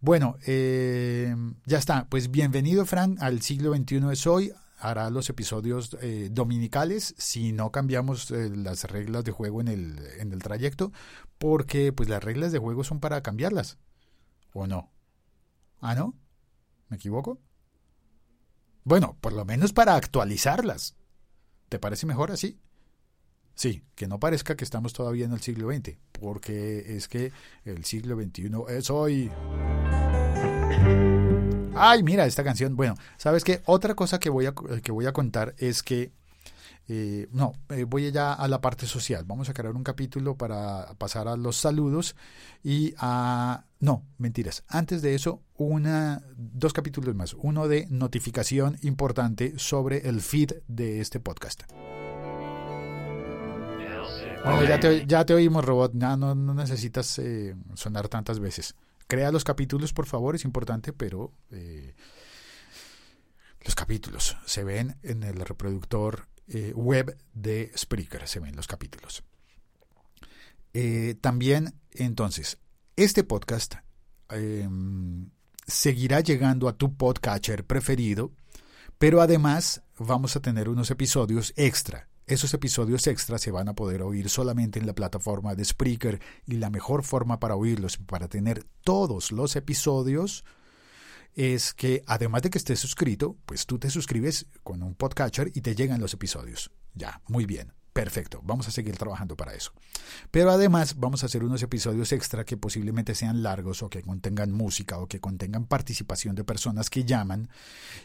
Bueno, 0.00 0.36
eh, 0.46 1.34
ya 1.64 1.78
está. 1.78 2.06
Pues 2.08 2.30
bienvenido, 2.30 2.86
Frank, 2.86 3.18
al 3.20 3.42
siglo 3.42 3.74
XXI 3.74 4.12
es 4.12 4.26
hoy 4.28 4.52
hará 4.78 5.10
los 5.10 5.30
episodios 5.30 5.96
eh, 6.00 6.28
dominicales 6.30 7.14
si 7.18 7.52
no 7.52 7.70
cambiamos 7.72 8.30
eh, 8.30 8.50
las 8.54 8.84
reglas 8.84 9.24
de 9.24 9.32
juego 9.32 9.60
en 9.60 9.68
el, 9.68 9.98
en 10.18 10.32
el 10.32 10.42
trayecto, 10.42 10.92
porque 11.38 11.92
pues 11.92 12.08
las 12.08 12.22
reglas 12.22 12.52
de 12.52 12.58
juego 12.58 12.84
son 12.84 13.00
para 13.00 13.22
cambiarlas. 13.22 13.78
¿O 14.52 14.66
no? 14.66 14.90
¿Ah, 15.80 15.94
no? 15.94 16.14
¿Me 16.88 16.96
equivoco? 16.96 17.40
Bueno, 18.84 19.16
por 19.20 19.32
lo 19.32 19.44
menos 19.44 19.72
para 19.72 19.96
actualizarlas. 19.96 20.96
¿Te 21.68 21.78
parece 21.78 22.06
mejor 22.06 22.30
así? 22.30 22.60
Sí, 23.54 23.82
que 23.94 24.06
no 24.06 24.20
parezca 24.20 24.54
que 24.54 24.64
estamos 24.64 24.92
todavía 24.92 25.24
en 25.24 25.32
el 25.32 25.40
siglo 25.40 25.72
XX, 25.72 25.98
porque 26.12 26.96
es 26.96 27.08
que 27.08 27.32
el 27.64 27.84
siglo 27.84 28.14
XXI 28.14 28.50
es 28.68 28.90
hoy. 28.90 29.30
Ay, 31.76 32.02
mira 32.02 32.26
esta 32.26 32.44
canción. 32.44 32.76
Bueno, 32.76 32.94
¿sabes 33.16 33.44
qué? 33.44 33.62
Otra 33.66 33.94
cosa 33.94 34.18
que 34.18 34.30
voy 34.30 34.46
a, 34.46 34.54
que 34.82 34.92
voy 34.92 35.06
a 35.06 35.12
contar 35.12 35.54
es 35.58 35.82
que 35.82 36.12
eh, 36.88 37.26
no, 37.32 37.52
eh, 37.70 37.84
voy 37.84 38.12
ya 38.12 38.32
a 38.32 38.46
la 38.48 38.60
parte 38.60 38.86
social. 38.86 39.24
Vamos 39.26 39.48
a 39.48 39.54
crear 39.54 39.74
un 39.74 39.82
capítulo 39.82 40.36
para 40.36 40.94
pasar 40.98 41.28
a 41.28 41.36
los 41.36 41.56
saludos 41.56 42.14
y 42.62 42.94
a... 42.98 43.64
No, 43.80 44.04
mentiras. 44.18 44.62
Antes 44.68 45.02
de 45.02 45.14
eso, 45.14 45.42
una, 45.56 46.22
dos 46.36 46.72
capítulos 46.72 47.14
más. 47.14 47.34
Uno 47.34 47.68
de 47.68 47.86
notificación 47.90 48.78
importante 48.82 49.54
sobre 49.58 50.08
el 50.08 50.20
feed 50.20 50.52
de 50.68 51.00
este 51.00 51.20
podcast. 51.20 51.64
Ya 55.08 55.24
te, 55.24 55.34
oímos, 55.34 55.64
robot. 55.64 55.92
No, 55.94 56.16
no 56.16 56.54
necesitas 56.54 57.18
eh, 57.18 57.56
sonar 57.74 58.08
tantas 58.08 58.38
veces. 58.38 58.76
Crea 59.06 59.30
los 59.30 59.44
capítulos, 59.44 59.92
por 59.92 60.06
favor, 60.06 60.34
es 60.34 60.44
importante, 60.44 60.92
pero 60.92 61.32
eh, 61.50 61.94
los 63.64 63.74
capítulos 63.74 64.36
se 64.46 64.64
ven 64.64 64.96
en 65.02 65.22
el 65.22 65.36
reproductor 65.40 66.26
eh, 66.48 66.72
web 66.74 67.16
de 67.32 67.72
Spreaker, 67.76 68.26
se 68.26 68.40
ven 68.40 68.56
los 68.56 68.66
capítulos. 68.66 69.22
Eh, 70.72 71.14
también, 71.20 71.74
entonces, 71.92 72.58
este 72.96 73.22
podcast 73.24 73.76
em, 74.30 75.30
seguirá 75.66 76.20
llegando 76.20 76.68
a 76.68 76.76
tu 76.76 76.96
podcatcher 76.96 77.64
preferido, 77.64 78.32
pero 78.98 79.20
además 79.20 79.82
vamos 79.98 80.36
a 80.36 80.40
tener 80.40 80.68
unos 80.68 80.90
episodios 80.90 81.52
extra 81.56 82.08
esos 82.26 82.52
episodios 82.54 83.06
extras 83.06 83.40
se 83.40 83.52
van 83.52 83.68
a 83.68 83.74
poder 83.74 84.02
oír 84.02 84.28
solamente 84.28 84.78
en 84.78 84.86
la 84.86 84.94
plataforma 84.94 85.54
de 85.54 85.64
Spreaker 85.64 86.20
y 86.44 86.54
la 86.54 86.70
mejor 86.70 87.04
forma 87.04 87.38
para 87.38 87.54
oírlos, 87.54 87.98
para 87.98 88.28
tener 88.28 88.64
todos 88.82 89.30
los 89.30 89.54
episodios, 89.54 90.44
es 91.34 91.72
que 91.72 92.02
además 92.06 92.42
de 92.42 92.50
que 92.50 92.58
estés 92.58 92.80
suscrito, 92.80 93.36
pues 93.46 93.66
tú 93.66 93.78
te 93.78 93.90
suscribes 93.90 94.46
con 94.64 94.82
un 94.82 94.94
podcatcher 94.94 95.52
y 95.54 95.60
te 95.60 95.74
llegan 95.74 96.00
los 96.00 96.14
episodios. 96.14 96.72
Ya, 96.94 97.20
muy 97.28 97.46
bien. 97.46 97.72
Perfecto, 97.92 98.42
vamos 98.44 98.68
a 98.68 98.72
seguir 98.72 98.96
trabajando 98.98 99.36
para 99.36 99.54
eso. 99.54 99.72
Pero 100.30 100.50
además 100.50 100.98
vamos 100.98 101.22
a 101.22 101.26
hacer 101.26 101.42
unos 101.42 101.62
episodios 101.62 102.12
extra 102.12 102.44
que 102.44 102.58
posiblemente 102.58 103.14
sean 103.14 103.42
largos 103.42 103.82
o 103.82 103.88
que 103.88 104.02
contengan 104.02 104.52
música 104.52 104.98
o 104.98 105.06
que 105.06 105.20
contengan 105.20 105.64
participación 105.64 106.34
de 106.34 106.44
personas 106.44 106.90
que 106.90 107.04
llaman 107.04 107.48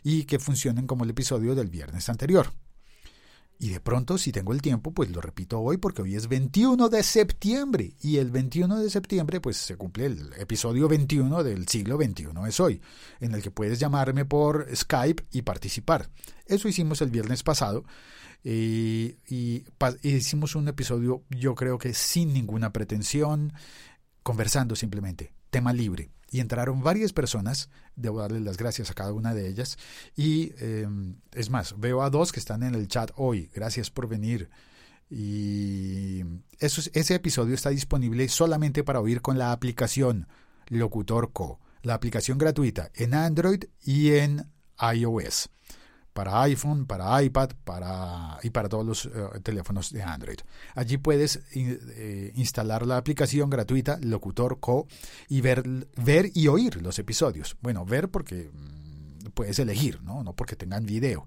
y 0.02 0.24
que 0.24 0.40
funcionen 0.40 0.88
como 0.88 1.04
el 1.04 1.10
episodio 1.10 1.56
del 1.56 1.70
viernes 1.70 2.08
anterior. 2.08 2.54
Y 3.64 3.70
de 3.70 3.80
pronto, 3.80 4.18
si 4.18 4.32
tengo 4.32 4.54
el 4.54 4.62
tiempo, 4.64 4.92
pues 4.92 5.12
lo 5.12 5.22
repito 5.22 5.60
hoy 5.60 5.78
porque 5.78 6.02
hoy 6.02 6.16
es 6.16 6.28
21 6.28 6.90
de 6.90 7.04
septiembre. 7.04 7.94
Y 8.02 8.18
el 8.18 8.32
21 8.32 8.80
de 8.80 8.90
septiembre, 8.90 9.40
pues 9.40 9.58
se 9.58 9.78
cumple 9.78 10.08
el 10.08 10.34
episodio 10.40 10.88
21 10.88 11.44
del 11.44 11.68
siglo 11.68 11.96
XXI 11.98 12.30
es 12.48 12.60
hoy, 12.60 12.82
en 13.20 13.36
el 13.36 13.44
que 13.44 13.52
puedes 13.52 13.80
llamarme 13.80 14.26
por 14.26 14.68
Skype 14.76 15.26
y 15.32 15.44
participar. 15.44 16.10
Eso 16.48 16.68
hicimos 16.68 17.04
el 17.04 17.12
viernes 17.12 17.44
pasado. 17.44 17.86
y, 18.44 19.18
y 19.30 19.64
hicimos 20.02 20.56
un 20.56 20.68
episodio, 20.68 21.22
yo 21.30 21.54
creo 21.54 21.78
que 21.78 21.94
sin 21.94 22.34
ninguna 22.34 22.74
pretensión, 22.74 23.54
conversando 24.24 24.76
simplemente, 24.76 25.34
tema 25.52 25.72
libre 25.72 26.10
y 26.32 26.40
entraron 26.40 26.82
varias 26.82 27.12
personas, 27.12 27.70
debo 27.96 28.22
darles 28.22 28.42
las 28.42 28.58
gracias 28.58 28.90
a 28.90 28.94
cada 28.94 29.14
una 29.14 29.34
de 29.34 29.48
ellas, 29.50 29.78
y 30.16 30.54
em, 30.60 31.18
es 31.34 31.50
más, 31.50 31.78
veo 31.78 32.02
a 32.02 32.10
dos 32.10 32.32
que 32.32 32.40
están 32.40 32.64
en 32.64 32.74
el 32.74 32.88
chat 32.88 33.12
hoy, 33.18 33.52
gracias 33.54 33.92
por 33.92 34.08
venir. 34.08 34.50
Y 35.10 36.24
ese 36.60 37.16
episodio 37.16 37.54
está 37.54 37.70
disponible 37.70 38.30
solamente 38.30 38.82
para 38.86 39.02
oír 39.02 39.22
con 39.22 39.38
la 39.38 39.52
aplicación 39.52 40.30
Locutor 40.68 41.34
Co, 41.34 41.60
la 41.82 41.96
aplicación 41.96 42.38
gratuita 42.38 42.92
en 42.96 43.14
Android 43.14 43.66
y 43.84 44.12
en 44.12 44.50
iOS 44.80 45.50
para 46.14 46.42
iPhone, 46.44 46.86
para 46.86 47.22
iPad 47.24 47.52
para, 47.64 48.38
y 48.44 48.50
para 48.50 48.70
todos 48.70 48.86
los 48.86 49.06
eh, 49.06 49.10
teléfonos 49.44 49.92
de 49.92 50.04
Android. 50.04 50.40
Allí 50.76 50.98
puedes 50.98 51.42
eh, 51.54 52.32
instalar 52.36 52.86
la 52.86 52.98
aplicación 52.98 53.50
gratuita 53.50 53.98
Locutor 54.02 54.60
Co 54.60 54.88
y 55.30 55.42
ver, 55.42 55.64
ver 55.98 56.32
y 56.34 56.48
oír 56.48 56.82
los 56.82 57.00
episodios. 57.00 57.56
Bueno, 57.62 57.86
ver 57.86 58.10
porque 58.10 58.50
mm, 58.52 59.30
puedes 59.34 59.60
elegir, 59.60 60.02
¿no? 60.04 60.24
no 60.24 60.34
porque 60.34 60.56
tengan 60.56 60.86
video. 60.86 61.26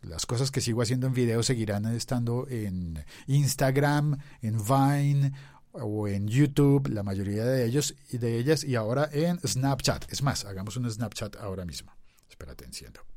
Las 0.00 0.26
cosas 0.26 0.50
que 0.50 0.60
sigo 0.60 0.82
haciendo 0.82 1.06
en 1.06 1.14
video 1.14 1.42
seguirán 1.42 1.86
estando 1.94 2.46
en 2.48 3.02
Instagram, 3.26 4.18
en 4.42 4.58
Vine 4.62 5.32
o 5.72 6.08
en 6.08 6.28
YouTube, 6.28 6.88
la 6.88 7.02
mayoría 7.02 7.44
de 7.44 7.64
ellos 7.64 7.94
y 8.10 8.18
de 8.18 8.38
ellas, 8.38 8.64
y 8.64 8.76
ahora 8.76 9.08
en 9.12 9.40
Snapchat. 9.40 10.12
Es 10.12 10.22
más, 10.22 10.44
hagamos 10.44 10.76
un 10.76 10.90
Snapchat 10.90 11.36
ahora 11.36 11.64
mismo. 11.64 11.92
Espérate, 12.28 12.64
enciendo. 12.64 13.13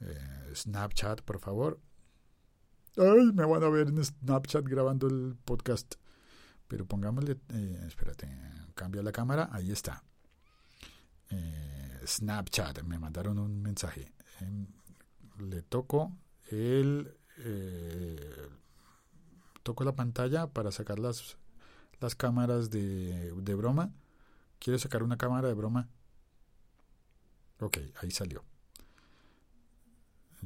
Eh, 0.00 0.52
Snapchat, 0.54 1.22
por 1.22 1.38
favor. 1.38 1.80
Ay, 2.96 3.32
me 3.32 3.44
van 3.44 3.62
a 3.62 3.68
ver 3.68 3.88
en 3.88 4.04
Snapchat 4.04 4.64
grabando 4.64 5.06
el 5.06 5.36
podcast. 5.44 5.96
Pero 6.68 6.86
pongámosle, 6.86 7.38
eh, 7.50 7.84
espérate, 7.86 8.28
cambia 8.74 9.02
la 9.02 9.12
cámara, 9.12 9.48
ahí 9.52 9.70
está. 9.70 10.02
Eh, 11.30 12.00
Snapchat, 12.06 12.82
me 12.82 12.98
mandaron 12.98 13.38
un 13.38 13.62
mensaje. 13.62 14.12
Em, 14.40 14.66
le 15.38 15.62
toco 15.62 16.12
el, 16.50 17.16
toco 19.62 19.84
la 19.84 19.94
pantalla 19.94 20.46
para 20.46 20.72
sacar 20.72 20.98
las, 20.98 21.36
las 22.00 22.14
cámaras 22.14 22.70
de, 22.70 23.32
de 23.32 23.54
broma. 23.54 23.92
¿Quiero 24.58 24.78
sacar 24.78 25.02
una 25.02 25.16
cámara 25.18 25.48
de 25.48 25.54
broma? 25.54 25.88
Ok, 27.60 27.78
ahí 28.00 28.10
salió. 28.10 28.44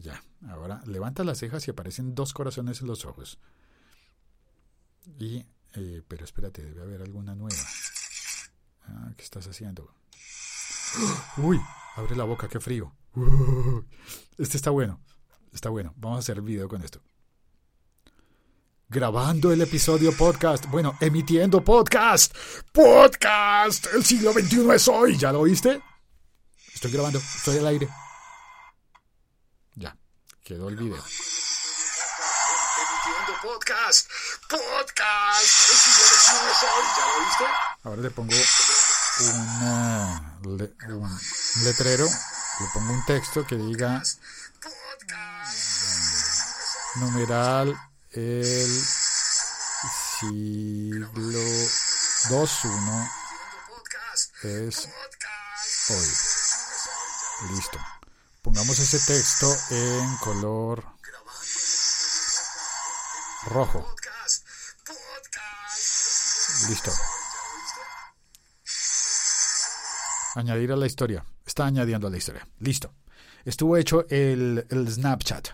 Ya, 0.01 0.23
ahora 0.49 0.83
levanta 0.87 1.25
las 1.25 1.39
cejas 1.39 1.67
y 1.69 1.71
aparecen 1.71 2.15
dos 2.15 2.33
corazones 2.33 2.81
en 2.81 2.87
los 2.87 3.05
ojos. 3.05 3.39
Y, 5.19 5.45
eh, 5.75 6.03
pero 6.09 6.25
espérate, 6.25 6.65
debe 6.65 6.83
haber 6.83 7.03
alguna 7.03 7.35
nueva. 7.35 7.63
Ah, 8.87 9.13
¿Qué 9.17 9.23
estás 9.23 9.47
haciendo? 9.47 9.95
Uy, 11.37 11.61
abre 11.97 12.17
la 12.17 12.25
boca, 12.25 12.49
qué 12.49 12.61
frío. 12.61 12.95
Este 14.39 14.57
está 14.57 14.71
bueno, 14.71 15.01
está 15.53 15.69
bueno. 15.69 15.93
Vamos 15.97 16.17
a 16.17 16.21
hacer 16.21 16.41
video 16.41 16.67
con 16.67 16.83
esto. 16.83 17.03
Grabando 18.89 19.53
el 19.53 19.61
episodio 19.61 20.17
podcast. 20.17 20.65
Bueno, 20.71 20.97
emitiendo 21.01 21.63
podcast. 21.63 22.35
Podcast. 22.73 23.87
El 23.95 24.03
siglo 24.03 24.33
XXI 24.33 24.71
es 24.75 24.89
hoy. 24.89 25.19
¿Ya 25.19 25.31
lo 25.31 25.41
oíste? 25.41 25.83
Estoy 26.75 26.91
grabando. 26.91 27.19
Estoy 27.19 27.59
al 27.59 27.67
aire. 27.67 27.89
Quedó 30.51 30.69
el 30.69 30.75
video. 30.75 31.05
podcast. 33.41 34.11
Podcast. 34.49 35.47
Ahora 37.85 38.03
le 38.03 38.11
pongo 38.11 38.35
un 39.95 41.21
letrero. 41.63 42.05
Le 42.05 42.67
pongo 42.75 42.93
un 42.95 43.05
texto 43.07 43.47
que 43.47 43.55
diga 43.55 44.03
numeral 46.97 47.81
el 48.11 48.85
siglo 50.19 51.13
21 52.29 53.11
es 54.43 54.89
hoy. 55.91 56.09
Listo. 57.55 58.00
Pongamos 58.43 58.79
ese 58.79 58.99
texto 58.99 59.47
en 59.71 60.17
color 60.17 60.83
rojo. 63.47 63.87
Listo. 66.69 66.91
Añadir 70.37 70.73
a 70.73 70.77
la 70.77 70.87
historia. 70.87 71.25
Está 71.45 71.67
añadiendo 71.67 72.07
a 72.07 72.11
la 72.11 72.17
historia. 72.17 72.47
Listo. 72.61 72.95
Estuvo 73.45 73.77
hecho 73.77 74.07
el, 74.09 74.67
Snapchat. 74.71 75.49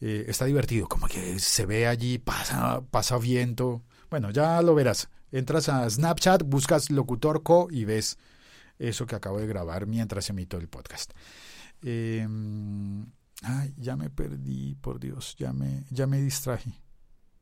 Eh, 0.00 0.24
está 0.28 0.46
divertido. 0.46 0.88
Como 0.88 1.06
que 1.06 1.38
se 1.38 1.66
ve 1.66 1.86
allí, 1.86 2.18
pasa, 2.18 2.80
pasa 2.90 3.18
viento. 3.18 3.82
Bueno, 4.08 4.30
ya 4.30 4.62
lo 4.62 4.74
verás. 4.74 5.08
Entras 5.32 5.68
a 5.68 5.88
Snapchat, 5.88 6.44
buscas 6.44 6.90
Locutor 6.90 7.42
Co 7.42 7.68
y 7.70 7.84
ves 7.84 8.18
eso 8.78 9.06
que 9.06 9.14
acabo 9.14 9.38
de 9.38 9.46
grabar 9.46 9.86
mientras 9.86 10.30
emito 10.30 10.56
el 10.56 10.68
podcast. 10.68 11.12
Ay, 11.82 13.74
ya 13.78 13.96
me 13.96 14.10
perdí, 14.10 14.74
por 14.76 15.00
Dios, 15.00 15.34
ya 15.38 15.52
me, 15.52 15.84
ya 15.90 16.06
me 16.06 16.20
distraje. 16.20 16.72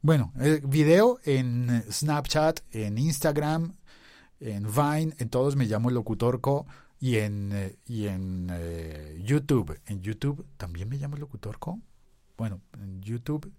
Bueno, 0.01 0.33
eh, 0.38 0.61
video 0.64 1.18
en 1.24 1.83
Snapchat, 1.90 2.61
en 2.70 2.98
Instagram, 2.98 3.74
en 4.40 4.64
Vine, 4.64 5.14
en 5.18 5.29
todos 5.29 5.57
me 5.57 5.66
llamo 5.66 5.90
Locutorco. 5.90 6.66
Y 7.01 7.18
en, 7.18 7.77
y 7.87 8.07
en 8.09 8.48
eh, 8.51 9.20
YouTube, 9.24 9.81
en 9.87 10.03
YouTube 10.03 10.44
también 10.57 10.88
me 10.88 10.96
llamo 10.96 11.16
locutor 11.16 11.59
com. 11.61 11.81
Bueno, 12.37 12.61
en 12.72 13.01
YouTube 13.01 13.53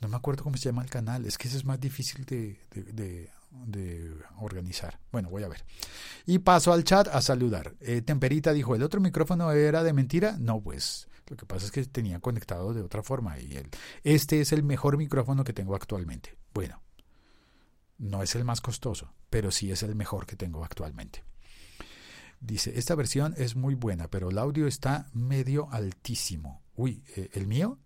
no 0.00 0.08
me 0.08 0.16
acuerdo 0.16 0.42
cómo 0.42 0.56
se 0.56 0.70
llama 0.70 0.82
el 0.82 0.90
canal, 0.90 1.26
es 1.26 1.36
que 1.36 1.48
eso 1.48 1.56
es 1.56 1.64
más 1.64 1.80
difícil 1.80 2.24
de, 2.24 3.30
de 3.66 4.14
organizar. 4.38 5.00
Bueno, 5.12 5.30
voy 5.30 5.42
a 5.42 5.48
ver. 5.48 5.64
Y 6.26 6.38
paso 6.38 6.72
al 6.72 6.84
chat 6.84 7.08
a 7.08 7.20
saludar. 7.20 7.74
Eh, 7.80 8.02
Temperita 8.02 8.52
dijo, 8.52 8.74
¿el 8.74 8.82
otro 8.82 9.00
micrófono 9.00 9.50
era 9.52 9.82
de 9.82 9.92
mentira? 9.92 10.36
No, 10.38 10.60
pues 10.60 11.08
lo 11.28 11.36
que 11.36 11.46
pasa 11.46 11.66
es 11.66 11.72
que 11.72 11.84
tenía 11.84 12.20
conectado 12.20 12.72
de 12.72 12.80
otra 12.80 13.02
forma 13.02 13.38
y 13.38 13.56
el, 13.56 13.68
este 14.02 14.40
es 14.40 14.52
el 14.52 14.62
mejor 14.62 14.96
micrófono 14.96 15.44
que 15.44 15.52
tengo 15.52 15.74
actualmente. 15.74 16.36
Bueno, 16.54 16.82
no 17.98 18.22
es 18.22 18.34
el 18.34 18.44
más 18.44 18.60
costoso, 18.60 19.12
pero 19.28 19.50
sí 19.50 19.70
es 19.70 19.82
el 19.82 19.94
mejor 19.94 20.26
que 20.26 20.36
tengo 20.36 20.64
actualmente. 20.64 21.24
Dice, 22.40 22.78
esta 22.78 22.94
versión 22.94 23.34
es 23.36 23.56
muy 23.56 23.74
buena, 23.74 24.08
pero 24.08 24.30
el 24.30 24.38
audio 24.38 24.66
está 24.66 25.10
medio 25.12 25.68
altísimo. 25.70 26.62
Uy, 26.76 27.02
eh, 27.16 27.30
¿el 27.32 27.46
mío? 27.46 27.78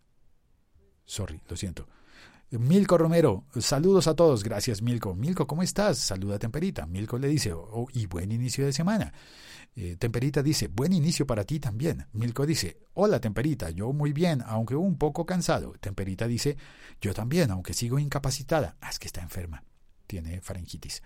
Sorry, 1.07 1.41
lo 1.49 1.57
siento. 1.57 1.89
Milko 2.59 2.99
Romero, 2.99 3.47
saludos 3.59 4.07
a 4.07 4.15
todos. 4.15 4.45
Gracias, 4.45 4.83
Milko. 4.83 5.15
Milko, 5.15 5.47
¿cómo 5.47 5.63
estás? 5.63 5.97
Saluda 5.97 6.37
a 6.37 6.39
Temperita. 6.39 6.85
Milko 6.87 7.19
le 7.19 7.29
dice, 7.29 7.55
oh, 7.55 7.87
y 7.95 8.05
buen 8.07 8.31
inicio 8.31 8.67
de 8.67 8.75
semana. 8.75 9.15
Eh, 9.75 9.97
Temperita 9.99 10.43
dice, 10.43 10.69
buen 10.69 10.93
inicio 10.93 11.27
para 11.27 11.45
ti 11.45 11.59
también. 11.59 12.07
Milko 12.13 12.45
dice, 12.45 12.77
hola 12.93 13.21
Temperita, 13.21 13.71
yo 13.71 13.95
muy 13.95 14.13
bien, 14.13 14.43
aunque 14.45 14.77
un 14.77 14.99
poco 14.99 15.25
cansado. 15.25 15.73
Temperita 15.81 16.27
dice, 16.27 16.59
yo 17.01 17.15
también, 17.15 17.51
aunque 17.51 17.73
sigo 17.73 17.99
incapacitada. 17.99 18.77
Ah, 18.83 18.91
que 19.01 19.07
está 19.07 19.23
enferma 19.23 19.65
tiene 20.13 20.43
faringitis. 20.43 21.03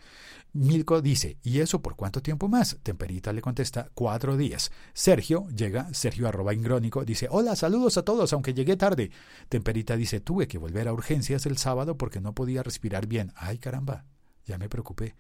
Milko 0.53 1.01
dice, 1.01 1.37
¿y 1.45 1.61
eso 1.61 1.81
por 1.81 1.95
cuánto 1.95 2.23
tiempo 2.23 2.49
más? 2.49 2.79
Temperita 2.83 3.33
le 3.33 3.41
contesta, 3.41 3.89
cuatro 3.95 4.37
días. 4.37 4.73
Sergio 4.95 5.47
llega, 5.51 5.95
Sergio 5.95 6.27
arroba 6.27 6.53
ingrónico, 6.53 7.05
dice, 7.05 7.29
hola, 7.31 7.55
saludos 7.55 7.99
a 7.99 8.03
todos, 8.03 8.33
aunque 8.33 8.53
llegué 8.53 8.77
tarde. 8.77 9.13
Temperita 9.49 9.97
dice, 9.97 10.19
tuve 10.19 10.49
que 10.49 10.59
volver 10.59 10.89
a 10.89 10.93
urgencias 10.93 11.47
el 11.47 11.57
sábado 11.57 11.97
porque 11.97 12.21
no 12.21 12.35
podía 12.35 12.65
respirar 12.65 13.07
bien. 13.07 13.33
Ay, 13.37 13.59
caramba, 13.59 14.07
ya 14.45 14.59
me 14.59 14.69
preocupé. 14.69 15.15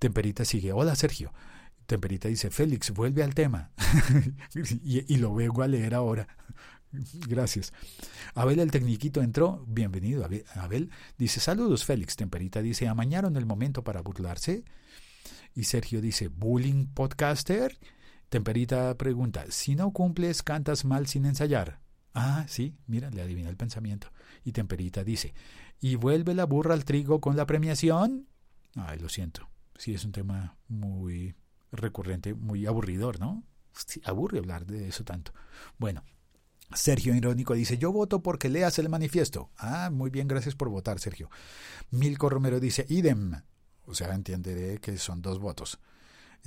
Temperita 0.00 0.44
sigue, 0.44 0.72
hola, 0.72 0.96
Sergio. 0.96 1.32
Temperita 1.86 2.26
dice, 2.26 2.50
Félix, 2.50 2.90
vuelve 2.90 3.22
al 3.22 3.32
tema. 3.32 3.70
y, 4.82 5.14
y 5.14 5.18
lo 5.18 5.36
vengo 5.36 5.62
a 5.62 5.68
leer 5.68 5.94
ahora. 5.94 6.26
Gracias. 6.92 7.72
Abel 8.34 8.60
el 8.60 8.70
tecniquito 8.70 9.22
entró. 9.22 9.64
Bienvenido, 9.66 10.28
Abel. 10.54 10.90
Dice, 11.16 11.40
saludos, 11.40 11.84
Félix. 11.84 12.16
Temperita 12.16 12.62
dice, 12.62 12.88
amañaron 12.88 13.36
el 13.36 13.46
momento 13.46 13.84
para 13.84 14.00
burlarse. 14.00 14.64
Y 15.54 15.64
Sergio 15.64 16.00
dice, 16.00 16.28
bullying 16.28 16.86
podcaster. 16.86 17.78
Temperita 18.28 18.96
pregunta, 18.96 19.46
si 19.48 19.74
no 19.74 19.92
cumples, 19.92 20.42
cantas 20.42 20.84
mal 20.84 21.06
sin 21.06 21.24
ensayar. 21.24 21.80
Ah, 22.14 22.44
sí, 22.48 22.76
mira, 22.86 23.10
le 23.10 23.22
adivina 23.22 23.48
el 23.48 23.56
pensamiento. 23.56 24.08
Y 24.44 24.52
Temperita 24.52 25.04
dice, 25.04 25.34
¿y 25.80 25.94
vuelve 25.94 26.34
la 26.34 26.44
burra 26.44 26.74
al 26.74 26.84
trigo 26.84 27.20
con 27.20 27.36
la 27.36 27.46
premiación? 27.46 28.28
Ay, 28.74 28.98
lo 28.98 29.08
siento. 29.08 29.48
Sí, 29.76 29.94
es 29.94 30.04
un 30.04 30.12
tema 30.12 30.56
muy 30.68 31.34
recurrente, 31.72 32.34
muy 32.34 32.66
aburridor, 32.66 33.20
¿no? 33.20 33.44
aburre 34.04 34.38
hablar 34.38 34.66
de 34.66 34.88
eso 34.88 35.04
tanto. 35.04 35.32
Bueno, 35.78 36.02
Sergio 36.74 37.14
Irónico 37.14 37.54
dice, 37.54 37.78
yo 37.78 37.92
voto 37.92 38.22
porque 38.22 38.48
leas 38.48 38.78
el 38.78 38.88
manifiesto. 38.88 39.50
Ah, 39.56 39.90
muy 39.90 40.10
bien, 40.10 40.28
gracias 40.28 40.54
por 40.54 40.68
votar, 40.68 40.98
Sergio. 41.00 41.30
Milko 41.90 42.28
Romero 42.28 42.60
dice, 42.60 42.84
idem. 42.88 43.42
O 43.86 43.94
sea, 43.94 44.14
entenderé 44.14 44.78
que 44.78 44.98
son 44.98 45.22
dos 45.22 45.38
votos. 45.38 45.78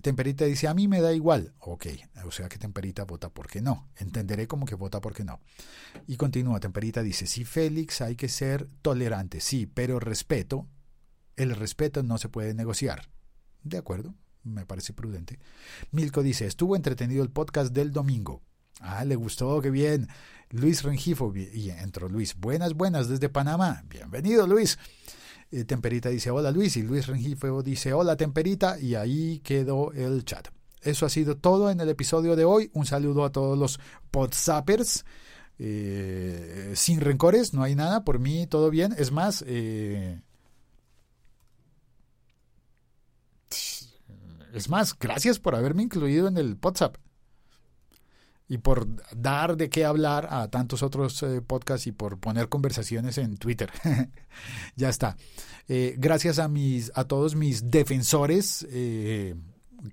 Temperita 0.02 0.46
dice, 0.46 0.68
a 0.68 0.74
mí 0.74 0.88
me 0.88 1.02
da 1.02 1.14
igual. 1.14 1.54
Ok, 1.60 1.88
o 2.26 2.32
sea 2.32 2.50
que 2.50 2.58
Temperita 2.58 3.04
vota 3.04 3.30
porque 3.30 3.62
no. 3.62 3.90
Entenderé 3.98 4.48
como 4.48 4.66
que 4.66 4.76
vota 4.76 5.02
porque 5.02 5.24
no. 5.24 5.40
Y 6.08 6.18
continúa, 6.18 6.60
Temperita 6.60 7.04
dice, 7.04 7.28
sí, 7.28 7.46
Félix, 7.46 8.02
hay 8.02 8.16
que 8.16 8.30
ser 8.30 8.68
tolerante, 8.82 9.42
sí, 9.42 9.66
pero 9.68 10.00
respeto, 10.00 10.68
el 11.36 11.56
respeto 11.56 12.04
no 12.04 12.18
se 12.18 12.30
puede 12.30 12.54
negociar. 12.54 13.10
De 13.64 13.78
acuerdo, 13.78 14.16
me 14.44 14.66
parece 14.66 14.94
prudente. 14.94 15.40
Milko 15.92 16.24
dice, 16.24 16.48
estuvo 16.48 16.76
entretenido 16.76 17.24
el 17.24 17.30
podcast 17.30 17.72
del 17.72 17.92
domingo. 17.92 18.42
Ah, 18.82 19.06
le 19.06 19.16
gustó, 19.16 19.62
qué 19.62 19.70
bien. 19.70 20.08
Luis 20.50 20.84
Rengifo, 20.84 21.34
y 21.36 21.70
entró 21.70 22.10
Luis. 22.10 22.36
Buenas, 22.38 22.74
buenas 22.74 23.08
desde 23.08 23.30
Panamá. 23.30 23.84
Bienvenido, 23.88 24.48
Luis. 24.48 24.78
Eh, 25.52 25.66
Temperita 25.66 26.10
dice 26.10 26.32
hola 26.32 26.50
Luis 26.50 26.78
y 26.78 26.82
Luis 26.82 27.08
Rengifo 27.08 27.62
dice 27.62 27.92
hola 27.92 28.16
Temperita 28.16 28.80
y 28.80 28.96
ahí 28.96 29.40
quedó 29.40 29.92
el 29.92 30.24
chat. 30.24 30.48
Eso 30.82 31.06
ha 31.06 31.10
sido 31.10 31.36
todo 31.36 31.70
en 31.70 31.80
el 31.80 31.90
episodio 31.90 32.36
de 32.36 32.46
hoy. 32.46 32.72
Un 32.74 32.86
saludo 32.86 33.24
a 33.24 33.32
todos 33.32 33.58
los 33.58 33.80
podsappers. 34.10 35.06
Eh, 35.60 36.74
sin 36.76 37.02
rencores, 37.02 37.54
no 37.54 37.62
hay 37.62 37.76
nada. 37.76 38.04
Por 38.04 38.18
mí 38.18 38.48
todo 38.48 38.72
bien. 38.72 38.96
Es 38.98 39.12
más, 39.12 39.44
eh, 39.46 40.22
es 44.54 44.70
más, 44.70 44.98
gracias 44.98 45.38
por 45.38 45.54
haberme 45.54 45.84
incluido 45.84 46.28
en 46.28 46.38
el 46.38 46.58
WhatsApp 46.62 46.98
y 48.52 48.58
por 48.58 48.86
dar 49.16 49.56
de 49.56 49.70
qué 49.70 49.86
hablar 49.86 50.28
a 50.30 50.50
tantos 50.50 50.84
otros 50.84 51.24
eh, 51.24 51.42
podcasts 51.42 51.88
y 51.88 51.94
por 51.94 52.20
poner 52.20 52.50
conversaciones 52.50 53.18
en 53.18 53.38
Twitter. 53.38 53.72
ya 54.76 54.90
está. 54.90 55.16
Eh, 55.70 55.96
gracias 55.98 56.38
a 56.38 56.50
mis 56.50 56.92
a 56.94 57.06
todos 57.06 57.34
mis 57.34 57.72
defensores 57.72 58.68
eh, 58.70 59.36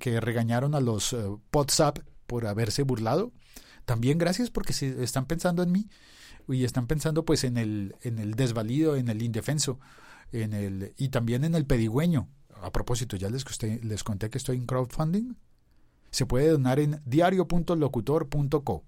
que 0.01 0.21
regañaron 0.21 0.75
a 0.75 0.81
los 0.81 1.15
WhatsApp 1.53 2.01
por 2.27 2.49
haberse 2.49 2.83
burlado. 2.83 3.31
También 3.85 4.19
gracias 4.19 4.51
porque 4.51 4.73
se 4.73 5.05
están 5.05 5.27
pensando 5.27 5.63
en 5.63 5.71
mí 5.71 5.89
y 6.49 6.65
están 6.65 6.89
pensando 6.89 7.25
pues 7.25 7.45
en 7.45 7.59
el 7.59 7.95
en 8.03 8.19
el 8.19 8.35
desvalido, 8.35 8.97
en 8.97 9.07
el 9.07 9.23
indefenso, 9.23 9.79
en 10.33 10.53
el 10.53 10.95
y 10.97 11.11
también 11.11 11.45
en 11.45 11.55
el 11.55 11.65
pedigüeño. 11.65 12.29
A 12.61 12.73
propósito, 12.73 13.17
ya 13.17 13.31
les, 13.31 13.45
les 13.85 14.03
conté 14.03 14.31
que 14.31 14.39
estoy 14.39 14.57
en 14.57 14.67
crowdfunding 14.67 15.37
se 16.11 16.27
puede 16.27 16.49
donar 16.49 16.81
en 16.81 17.01
diario.locutor.co. 17.05 18.85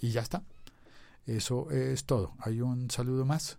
Y 0.00 0.10
ya 0.10 0.20
está. 0.20 0.42
Eso 1.26 1.70
es 1.70 2.04
todo. 2.04 2.34
Hay 2.38 2.60
un 2.60 2.90
saludo 2.90 3.24
más. 3.24 3.58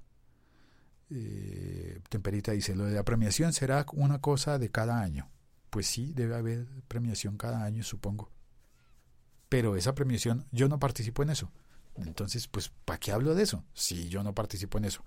Eh, 1.10 2.00
Temperita 2.10 2.54
dice, 2.54 2.76
lo 2.76 2.86
de 2.86 2.96
la 2.96 3.04
premiación 3.04 3.54
será 3.54 3.86
una 3.94 4.20
cosa 4.20 4.58
de 4.58 4.70
cada 4.70 5.02
año. 5.02 5.30
Pues 5.70 5.88
sí, 5.88 6.14
debe 6.14 6.36
haber 6.36 6.68
premiación 6.88 7.38
cada 7.38 7.64
año, 7.64 7.84
supongo. 7.84 8.30
Pero 9.50 9.76
esa 9.76 9.94
premiación, 9.94 10.46
yo 10.52 10.70
no 10.70 10.80
participo 10.80 11.24
en 11.24 11.30
eso. 11.30 11.52
Entonces, 11.96 12.48
pues, 12.48 12.72
¿para 12.86 13.00
qué 13.00 13.12
hablo 13.12 13.36
de 13.36 13.44
eso? 13.44 13.64
Si 13.74 14.08
yo 14.10 14.24
no 14.24 14.34
participo 14.34 14.78
en 14.78 14.86
eso. 14.86 15.04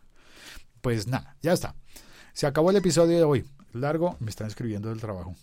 Pues 0.81 1.07
nada, 1.07 1.37
ya 1.41 1.53
está. 1.53 1.75
Se 2.35 2.47
acabó 2.47 2.71
el 2.71 2.77
episodio 2.77 3.17
de 3.17 3.25
hoy. 3.25 3.47
Largo, 3.73 4.17
me 4.21 4.31
están 4.31 4.47
escribiendo 4.47 4.91
del 4.91 5.01
trabajo. 5.01 5.35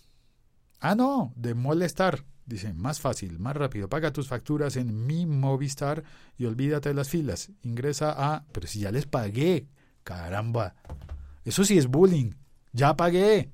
Ah, 0.82 0.96
no, 0.96 1.32
de 1.36 1.54
molestar. 1.54 2.24
Dice, 2.44 2.74
más 2.74 2.98
fácil, 3.00 3.38
más 3.38 3.54
rápido. 3.54 3.88
Paga 3.88 4.12
tus 4.12 4.26
facturas 4.26 4.74
en 4.74 5.06
mi 5.06 5.26
Movistar 5.26 6.02
y 6.36 6.44
olvídate 6.44 6.88
de 6.88 6.96
las 6.96 7.08
filas. 7.08 7.52
Ingresa 7.62 8.12
a... 8.16 8.44
Pero 8.50 8.66
si 8.66 8.80
ya 8.80 8.90
les 8.90 9.06
pagué. 9.06 9.68
Caramba. 10.02 10.74
Eso 11.44 11.64
sí 11.64 11.78
es 11.78 11.86
bullying. 11.86 12.32
Ya 12.72 12.96
pagué. 12.96 13.52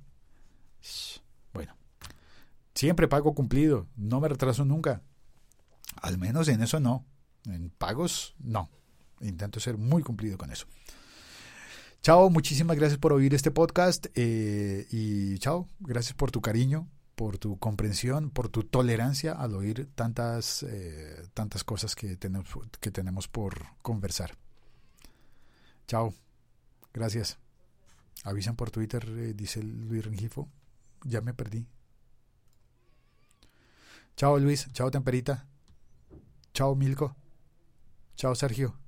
Bueno. 1.52 1.76
Siempre 2.74 3.08
pago 3.08 3.34
cumplido. 3.34 3.86
No 3.94 4.20
me 4.20 4.28
retraso 4.28 4.64
nunca. 4.64 5.02
Al 6.00 6.16
menos 6.16 6.48
en 6.48 6.62
eso 6.62 6.80
no. 6.80 7.04
En 7.44 7.68
pagos, 7.68 8.36
no. 8.38 8.70
Intento 9.20 9.60
ser 9.60 9.76
muy 9.76 10.02
cumplido 10.02 10.38
con 10.38 10.50
eso. 10.50 10.66
Chao, 12.00 12.30
muchísimas 12.30 12.78
gracias 12.78 12.98
por 12.98 13.12
oír 13.12 13.34
este 13.34 13.50
podcast. 13.50 14.06
Eh, 14.14 14.86
y 14.90 15.38
chao, 15.40 15.68
gracias 15.80 16.14
por 16.14 16.30
tu 16.30 16.40
cariño 16.40 16.88
por 17.18 17.37
tu 17.37 17.59
comprensión, 17.59 18.31
por 18.31 18.48
tu 18.48 18.62
tolerancia 18.62 19.33
al 19.33 19.57
oír 19.57 19.90
tantas, 19.96 20.62
eh, 20.62 21.26
tantas 21.35 21.64
cosas 21.64 21.96
que 21.96 22.16
tenemos, 22.16 22.46
que 22.78 22.92
tenemos 22.92 23.26
por 23.26 23.74
conversar. 23.83 24.38
Chao. 25.88 26.14
Gracias. 26.94 27.38
Avisan 28.22 28.54
por 28.54 28.70
Twitter, 28.70 29.04
eh, 29.09 29.35
dice 29.35 29.64
Luis 29.64 30.04
Rengifo. 30.04 30.48
Ya 31.02 31.20
me 31.20 31.35
perdí. 31.35 31.66
Chao 34.16 34.38
Luis, 34.38 34.68
chao 34.72 34.88
Temperita. 34.92 35.48
Chao 36.54 36.76
Milko. 36.76 37.16
Chao 38.14 38.37
Sergio. 38.37 38.78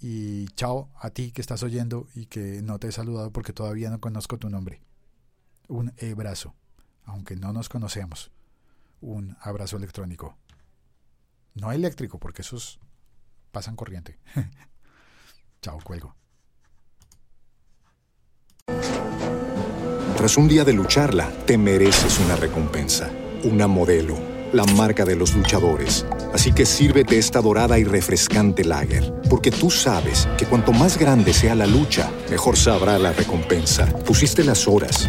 Y 0.00 0.48
chao 0.56 0.90
a 0.96 1.10
ti 1.10 1.30
que 1.30 1.40
estás 1.40 1.62
oyendo 1.62 2.08
y 2.16 2.26
que 2.26 2.62
no 2.62 2.80
te 2.80 2.88
he 2.88 2.92
saludado 2.92 3.30
porque 3.30 3.52
todavía 3.52 3.90
no 3.90 4.00
conozco 4.00 4.38
tu 4.38 4.50
nombre. 4.50 4.82
Un 5.68 5.92
abrazo 6.02 6.56
aunque 7.04 7.36
no 7.36 7.52
nos 7.52 7.68
conocemos, 7.68 8.30
un 9.00 9.36
abrazo 9.40 9.76
electrónico. 9.76 10.36
No 11.54 11.72
eléctrico, 11.72 12.18
porque 12.18 12.42
esos 12.42 12.80
pasan 13.52 13.76
corriente. 13.76 14.18
Chao, 15.62 15.78
cuelgo. 15.82 16.14
Tras 20.16 20.36
un 20.36 20.48
día 20.48 20.64
de 20.64 20.72
lucharla, 20.72 21.30
te 21.46 21.58
mereces 21.58 22.18
una 22.18 22.36
recompensa 22.36 23.10
una 23.44 23.66
modelo, 23.66 24.16
la 24.52 24.64
marca 24.64 25.04
de 25.04 25.16
los 25.16 25.34
luchadores. 25.34 26.06
Así 26.32 26.52
que 26.52 26.64
sírvete 26.64 27.18
esta 27.18 27.40
dorada 27.40 27.78
y 27.78 27.84
refrescante 27.84 28.64
lager, 28.64 29.12
porque 29.28 29.50
tú 29.50 29.70
sabes 29.70 30.26
que 30.38 30.46
cuanto 30.46 30.72
más 30.72 30.98
grande 30.98 31.32
sea 31.32 31.54
la 31.54 31.66
lucha, 31.66 32.10
mejor 32.30 32.56
sabrá 32.56 32.98
la 32.98 33.12
recompensa. 33.12 33.86
Pusiste 33.86 34.42
las 34.44 34.66
horas, 34.66 35.08